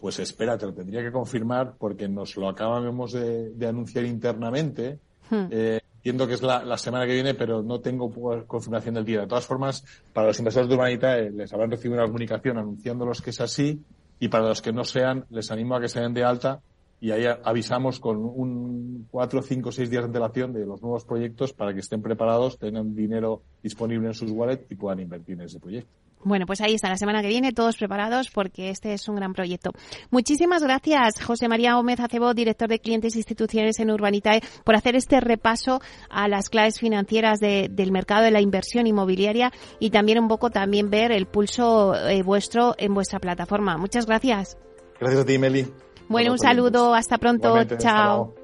[0.01, 4.99] Pues espera, te lo tendría que confirmar porque nos lo acabamos de, anunciar internamente.
[5.31, 8.11] Eh, entiendo que es la, semana que viene, pero no tengo
[8.47, 9.21] confirmación del día.
[9.21, 13.31] De todas formas, para los inversores de Urbanitae les habrán recibido una comunicación anunciándolos que
[13.31, 13.81] es así
[14.19, 16.61] y para los que no sean, les animo a que se den de alta
[17.01, 21.53] y ahí avisamos con un cuatro, cinco, seis días de antelación de los nuevos proyectos
[21.53, 25.61] para que estén preparados, tengan dinero disponible en sus wallets y puedan invertir en ese
[25.61, 26.04] proyecto.
[26.25, 29.35] Bueno, pues ahí está, la semana que viene todos preparados porque este es un gran
[29.35, 29.71] proyecto.
[30.11, 34.97] Muchísimas gracias, José María Gómez Acebo, director de clientes e instituciones en Urbanitae, por hacer
[34.97, 40.29] este repaso a las claves financieras del mercado de la inversión inmobiliaria y también un
[40.29, 43.77] poco también ver el pulso eh, vuestro en vuestra plataforma.
[43.77, 44.57] Muchas gracias.
[44.99, 45.67] Gracias a ti, Meli.
[46.09, 48.44] Bueno, un saludo, hasta pronto, chao.